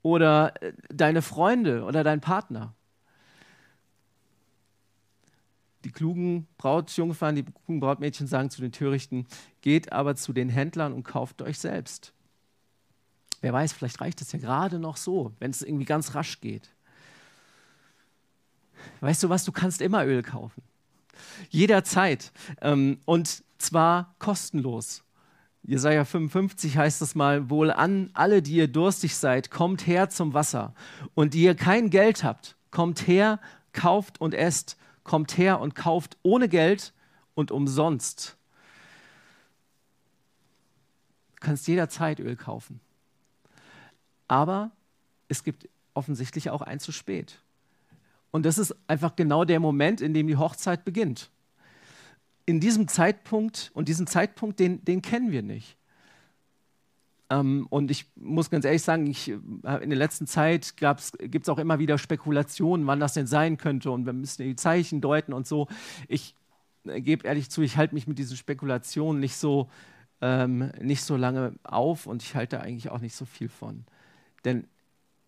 oder 0.03 0.61
äh, 0.62 0.72
deine 0.88 1.22
Freunde 1.22 1.85
oder 1.85 2.05
dein 2.05 2.20
Partner. 2.20 2.75
Die 5.87 5.92
klugen 5.92 6.49
Brautjungfern, 6.59 7.37
die 7.37 7.44
klugen 7.44 7.79
Brautmädchen 7.79 8.27
sagen 8.27 8.51
zu 8.51 8.61
den 8.61 8.72
Törichten, 8.72 9.25
geht 9.61 9.92
aber 9.92 10.16
zu 10.16 10.33
den 10.33 10.49
Händlern 10.49 10.92
und 10.92 11.05
kauft 11.05 11.42
euch 11.42 11.61
selbst. 11.61 12.12
Wer 13.40 13.53
weiß, 13.53 13.72
vielleicht 13.72 14.01
reicht 14.01 14.20
es 14.20 14.33
ja 14.33 14.40
gerade 14.40 14.81
noch 14.81 14.96
so, 14.96 15.31
wenn 15.38 15.53
es 15.53 15.62
irgendwie 15.62 15.85
ganz 15.85 16.16
rasch 16.16 16.40
geht. 16.40 16.70
Weißt 19.01 19.22
du 19.22 19.29
was, 19.29 19.44
du 19.44 19.53
kannst 19.53 19.81
immer 19.81 20.05
Öl 20.05 20.25
kaufen. 20.25 20.61
Jederzeit. 21.51 22.33
Ähm, 22.62 22.99
und 23.05 23.44
zwar 23.59 24.16
kostenlos. 24.18 25.05
Jesaja 25.62 26.05
55 26.05 26.79
heißt 26.79 27.01
es 27.01 27.14
mal: 27.14 27.49
Wohl 27.49 27.70
an 27.70 28.11
alle, 28.12 28.42
die 28.42 28.57
ihr 28.57 28.66
durstig 28.66 29.14
seid, 29.14 29.53
kommt 29.53 29.87
her 29.87 30.11
zum 30.11 30.35
Wasser. 30.35 30.75
Und 31.14 31.33
die 31.33 31.44
ihr 31.44 31.55
kein 31.55 31.90
Geld 31.90 32.25
habt, 32.25 32.57
kommt 32.72 33.07
her, 33.07 33.38
kauft 33.72 34.20
und 34.20 34.35
esst. 34.35 34.77
Kommt 35.07 35.38
her 35.38 35.61
und 35.61 35.77
kauft 35.77 36.16
ohne 36.25 36.49
Geld 36.49 36.92
und 37.37 37.53
umsonst. 37.53 38.37
Du 41.37 41.47
kannst 41.47 41.69
jederzeit 41.69 42.19
Öl 42.19 42.35
kaufen. 42.35 42.81
Aber 44.27 44.73
es 45.29 45.45
gibt 45.45 45.69
offensichtlich 45.95 46.51
auch 46.51 46.61
ein 46.61 46.81
zu 46.81 46.90
spät. 46.90 47.38
Und 48.33 48.45
das 48.45 48.59
ist 48.59 48.75
einfach 48.88 49.14
genau 49.14 49.45
der 49.45 49.61
Moment, 49.61 50.01
in 50.01 50.12
dem 50.12 50.27
die 50.27 50.37
Hochzeit 50.37 50.85
beginnt. 50.85 51.31
In 52.45 52.59
diesem 52.59 52.88
Zeitpunkt, 52.88 53.71
und 53.75 53.87
diesen 53.87 54.09
Zeitpunkt, 54.09 54.59
den, 54.59 54.85
den 54.85 55.03
kennen 55.03 55.31
wir 55.31 55.42
nicht. 55.42 55.77
Ähm, 57.28 57.66
und 57.70 57.90
ich 57.90 58.06
muss 58.16 58.50
ganz 58.50 58.64
ehrlich 58.64 58.82
sagen, 58.82 59.06
ich, 59.06 59.30
äh, 59.30 59.82
in 59.82 59.90
der 59.90 59.98
letzten 59.98 60.26
Zeit 60.26 60.76
gibt 60.76 61.42
es 61.42 61.48
auch 61.48 61.58
immer 61.58 61.78
wieder 61.78 61.98
Spekulationen, 61.98 62.86
wann 62.86 63.00
das 63.00 63.14
denn 63.14 63.26
sein 63.26 63.56
könnte. 63.56 63.90
Und 63.90 64.06
wir 64.06 64.12
müssen 64.12 64.42
die 64.42 64.56
Zeichen 64.56 65.00
deuten 65.00 65.32
und 65.32 65.46
so. 65.46 65.66
Ich 66.08 66.34
äh, 66.84 67.00
gebe 67.00 67.26
ehrlich 67.26 67.50
zu, 67.50 67.62
ich 67.62 67.76
halte 67.76 67.94
mich 67.94 68.06
mit 68.06 68.18
diesen 68.18 68.36
Spekulationen 68.36 69.20
nicht 69.20 69.36
so, 69.36 69.68
ähm, 70.20 70.70
nicht 70.80 71.02
so 71.02 71.16
lange 71.16 71.54
auf 71.64 72.06
und 72.06 72.22
ich 72.22 72.34
halte 72.34 72.60
eigentlich 72.60 72.90
auch 72.90 73.00
nicht 73.00 73.16
so 73.16 73.24
viel 73.24 73.48
von. 73.48 73.84
Denn 74.44 74.64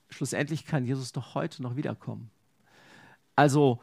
schlussendlich 0.08 0.64
kann 0.64 0.84
Jesus 0.84 1.12
doch 1.12 1.34
heute 1.34 1.62
noch 1.62 1.76
wiederkommen. 1.76 2.30
Also 3.34 3.80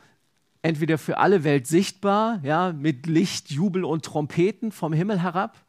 entweder 0.62 0.98
für 0.98 1.18
alle 1.18 1.44
Welt 1.44 1.68
sichtbar, 1.68 2.40
ja, 2.44 2.72
mit 2.72 3.08
Licht, 3.08 3.52
Jubel 3.52 3.84
und 3.84 4.06
Trompeten 4.06 4.72
vom 4.72 4.94
Himmel 4.94 5.22
herab, 5.22 5.65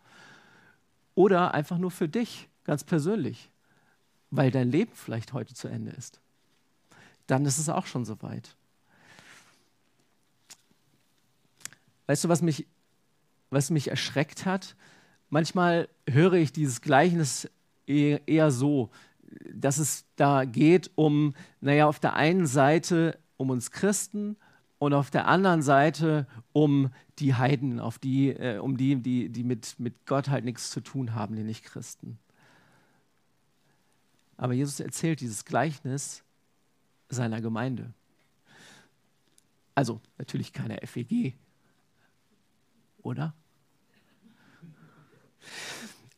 oder 1.17 1.55
einfach 1.55 1.79
nur 1.79 1.91
für 1.91 2.09
dich, 2.09 2.49
ganz 2.63 2.85
persönlich, 2.85 3.51
weil 4.31 4.53
dein 4.53 4.71
Leben 4.71 4.93
vielleicht 4.95 5.33
heute 5.33 5.55
zu 5.55 5.67
Ende 5.67 5.91
ist. 5.91 6.21
Dann 7.27 7.45
ist 7.45 7.59
es 7.59 7.69
auch 7.69 7.87
schon 7.87 8.05
soweit. 8.05 8.55
Weißt 12.07 12.23
du, 12.23 12.29
was 12.29 12.43
mich, 12.43 12.67
was 13.51 13.71
mich 13.71 13.89
erschreckt 13.89 14.47
hat? 14.47 14.77
Manchmal 15.29 15.89
höre 16.09 16.35
ich 16.35 16.53
dieses 16.53 16.83
Gleichnis 16.83 17.51
eher, 17.87 18.29
eher 18.29 18.53
so, 18.53 18.91
dass 19.53 19.79
es 19.79 20.05
da 20.15 20.45
geht 20.45 20.91
um, 20.95 21.35
naja, 21.61 21.87
auf 21.87 21.99
der 21.99 22.15
einen 22.15 22.47
Seite 22.47 23.19
um 23.37 23.51
uns 23.51 23.73
Christen 23.73 24.37
und 24.87 24.95
auf 24.95 25.11
der 25.11 25.27
anderen 25.27 25.63
Seite 25.63 26.29
um 26.53 26.91
die 27.19 27.35
Heiden, 27.35 27.81
auf 27.81 27.99
die, 27.99 28.31
äh, 28.31 28.59
um 28.59 28.77
die, 28.77 28.95
die, 28.95 29.29
die 29.29 29.43
mit, 29.43 29.81
mit 29.81 30.07
Gott 30.07 30.29
halt 30.29 30.45
nichts 30.45 30.71
zu 30.71 30.81
tun 30.81 31.13
haben, 31.13 31.35
die 31.35 31.43
nicht 31.43 31.65
Christen. 31.65 32.21
Aber 34.37 34.53
Jesus 34.53 34.79
erzählt 34.79 35.21
dieses 35.21 35.45
Gleichnis 35.45 36.23
seiner 37.09 37.41
Gemeinde. 37.41 37.93
Also 39.75 40.01
natürlich 40.19 40.53
keine 40.53 40.79
FEG, 40.87 41.35
oder? 43.03 43.35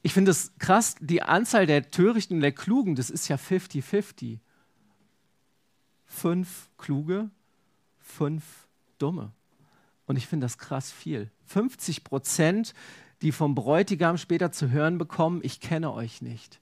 Ich 0.02 0.12
finde 0.12 0.30
es 0.30 0.52
krass, 0.58 0.94
die 1.00 1.22
Anzahl 1.22 1.64
der 1.64 1.90
Törichten 1.90 2.34
und 2.34 2.42
der 2.42 2.52
Klugen, 2.52 2.96
das 2.96 3.08
ist 3.08 3.28
ja 3.28 3.36
50-50. 3.36 4.40
Fünf 6.04 6.68
Kluge, 6.76 7.30
fünf 8.08 8.66
Dumme. 8.98 9.32
Und 10.06 10.16
ich 10.16 10.26
finde 10.26 10.44
das 10.46 10.58
krass 10.58 10.90
viel. 10.90 11.30
50 11.46 12.02
Prozent, 12.02 12.74
die 13.22 13.32
vom 13.32 13.54
Bräutigam 13.54 14.16
später 14.16 14.50
zu 14.50 14.70
hören 14.70 14.98
bekommen, 14.98 15.40
ich 15.42 15.60
kenne 15.60 15.92
euch 15.92 16.22
nicht. 16.22 16.60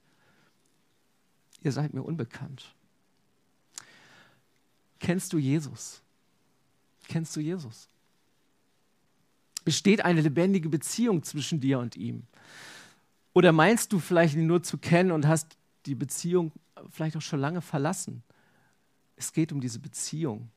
Ihr 1.62 1.72
seid 1.72 1.94
mir 1.94 2.02
unbekannt. 2.02 2.74
Kennst 4.98 5.32
du 5.32 5.38
Jesus? 5.38 6.02
Kennst 7.08 7.36
du 7.36 7.40
Jesus? 7.40 7.88
Besteht 9.64 10.04
eine 10.04 10.20
lebendige 10.20 10.68
Beziehung 10.68 11.22
zwischen 11.22 11.60
dir 11.60 11.78
und 11.78 11.96
ihm? 11.96 12.24
Oder 13.32 13.52
meinst 13.52 13.92
du 13.92 13.98
vielleicht 13.98 14.34
ihn 14.34 14.46
nur 14.46 14.62
zu 14.62 14.78
kennen 14.78 15.12
und 15.12 15.26
hast 15.26 15.56
die 15.86 15.94
Beziehung 15.94 16.52
vielleicht 16.90 17.16
auch 17.16 17.22
schon 17.22 17.40
lange 17.40 17.60
verlassen? 17.60 18.22
Es 19.14 19.32
geht 19.32 19.52
um 19.52 19.60
diese 19.60 19.78
Beziehung. 19.78 20.50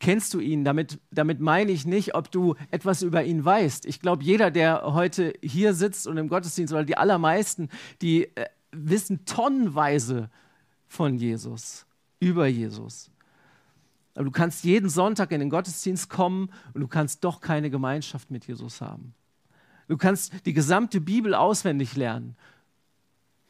Kennst 0.00 0.32
du 0.32 0.40
ihn? 0.40 0.64
Damit, 0.64 0.98
damit 1.10 1.40
meine 1.40 1.70
ich 1.70 1.84
nicht, 1.84 2.14
ob 2.14 2.30
du 2.30 2.56
etwas 2.70 3.02
über 3.02 3.22
ihn 3.22 3.44
weißt. 3.44 3.84
Ich 3.84 4.00
glaube, 4.00 4.24
jeder, 4.24 4.50
der 4.50 4.94
heute 4.94 5.34
hier 5.42 5.74
sitzt 5.74 6.06
und 6.06 6.16
im 6.16 6.28
Gottesdienst, 6.28 6.72
oder 6.72 6.84
die 6.84 6.96
allermeisten, 6.96 7.68
die 8.00 8.34
äh, 8.34 8.46
wissen 8.72 9.26
tonnenweise 9.26 10.30
von 10.86 11.18
Jesus, 11.18 11.86
über 12.18 12.46
Jesus. 12.46 13.10
Aber 14.14 14.24
du 14.24 14.30
kannst 14.30 14.64
jeden 14.64 14.88
Sonntag 14.88 15.32
in 15.32 15.40
den 15.40 15.50
Gottesdienst 15.50 16.08
kommen 16.08 16.50
und 16.72 16.80
du 16.80 16.88
kannst 16.88 17.22
doch 17.22 17.40
keine 17.40 17.68
Gemeinschaft 17.70 18.30
mit 18.30 18.46
Jesus 18.46 18.80
haben. 18.80 19.14
Du 19.86 19.98
kannst 19.98 20.32
die 20.46 20.54
gesamte 20.54 21.00
Bibel 21.00 21.34
auswendig 21.34 21.94
lernen. 21.94 22.36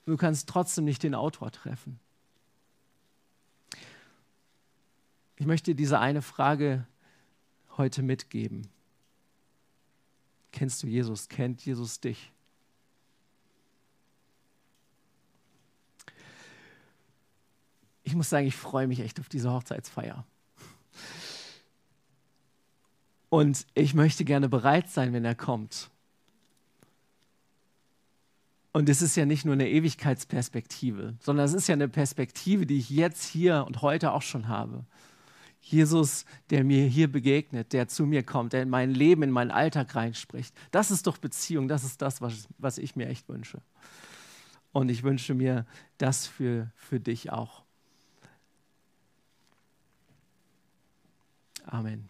Du 0.05 0.17
kannst 0.17 0.49
trotzdem 0.49 0.85
nicht 0.85 1.05
den 1.05 1.15
Autor 1.15 1.53
treffen. 1.53 2.01
Ich 5.41 5.47
möchte 5.47 5.75
diese 5.75 5.99
eine 5.99 6.21
Frage 6.21 6.87
heute 7.79 8.03
mitgeben. 8.03 8.69
Kennst 10.53 10.83
du 10.83 10.87
Jesus? 10.87 11.31
Kennt 11.31 11.65
Jesus 11.65 11.99
dich? 11.99 12.31
Ich 18.03 18.15
muss 18.15 18.29
sagen, 18.29 18.47
ich 18.47 18.55
freue 18.55 18.87
mich 18.87 19.01
echt 19.01 19.19
auf 19.19 19.31
diese 19.31 19.51
Hochzeitsfeier. 19.51 20.27
Und 23.31 23.67
ich 23.73 23.95
möchte 23.95 24.27
gerne 24.27 24.51
bereit 24.51 24.91
sein, 24.91 25.15
wenn 25.15 25.25
er 25.25 25.35
kommt. 25.35 25.89
Und 28.73 28.91
es 28.91 29.01
ist 29.01 29.17
ja 29.17 29.25
nicht 29.25 29.47
nur 29.47 29.55
eine 29.55 29.71
Ewigkeitsperspektive, 29.71 31.15
sondern 31.19 31.47
es 31.47 31.55
ist 31.55 31.67
ja 31.67 31.73
eine 31.73 31.89
Perspektive, 31.89 32.67
die 32.67 32.77
ich 32.77 32.91
jetzt 32.91 33.25
hier 33.25 33.65
und 33.67 33.81
heute 33.81 34.13
auch 34.13 34.21
schon 34.21 34.47
habe. 34.49 34.85
Jesus, 35.61 36.25
der 36.49 36.65
mir 36.65 36.87
hier 36.87 37.11
begegnet, 37.11 37.73
der 37.73 37.89
zu 37.89 38.07
mir 38.07 38.23
kommt, 38.23 38.53
der 38.53 38.63
in 38.63 38.71
mein 38.71 38.91
Leben, 38.93 39.23
in 39.23 39.31
meinen 39.31 39.51
Alltag 39.51 39.95
reinspricht. 39.95 40.55
Das 40.71 40.91
ist 40.91 41.07
doch 41.07 41.19
Beziehung, 41.19 41.69
das 41.69 41.85
ist 41.85 42.03
das, 42.03 42.21
was, 42.21 42.49
was 42.59 42.79
ich 42.79 42.97
mir 42.97 43.09
echt 43.09 43.29
wünsche. 43.29 43.61
Und 44.73 44.89
ich 44.89 45.03
wünsche 45.03 45.35
mir 45.35 45.67
das 45.99 46.27
für, 46.27 46.71
für 46.77 47.01
dich 47.01 47.31
auch. 47.31 47.63
Amen. 51.67 52.09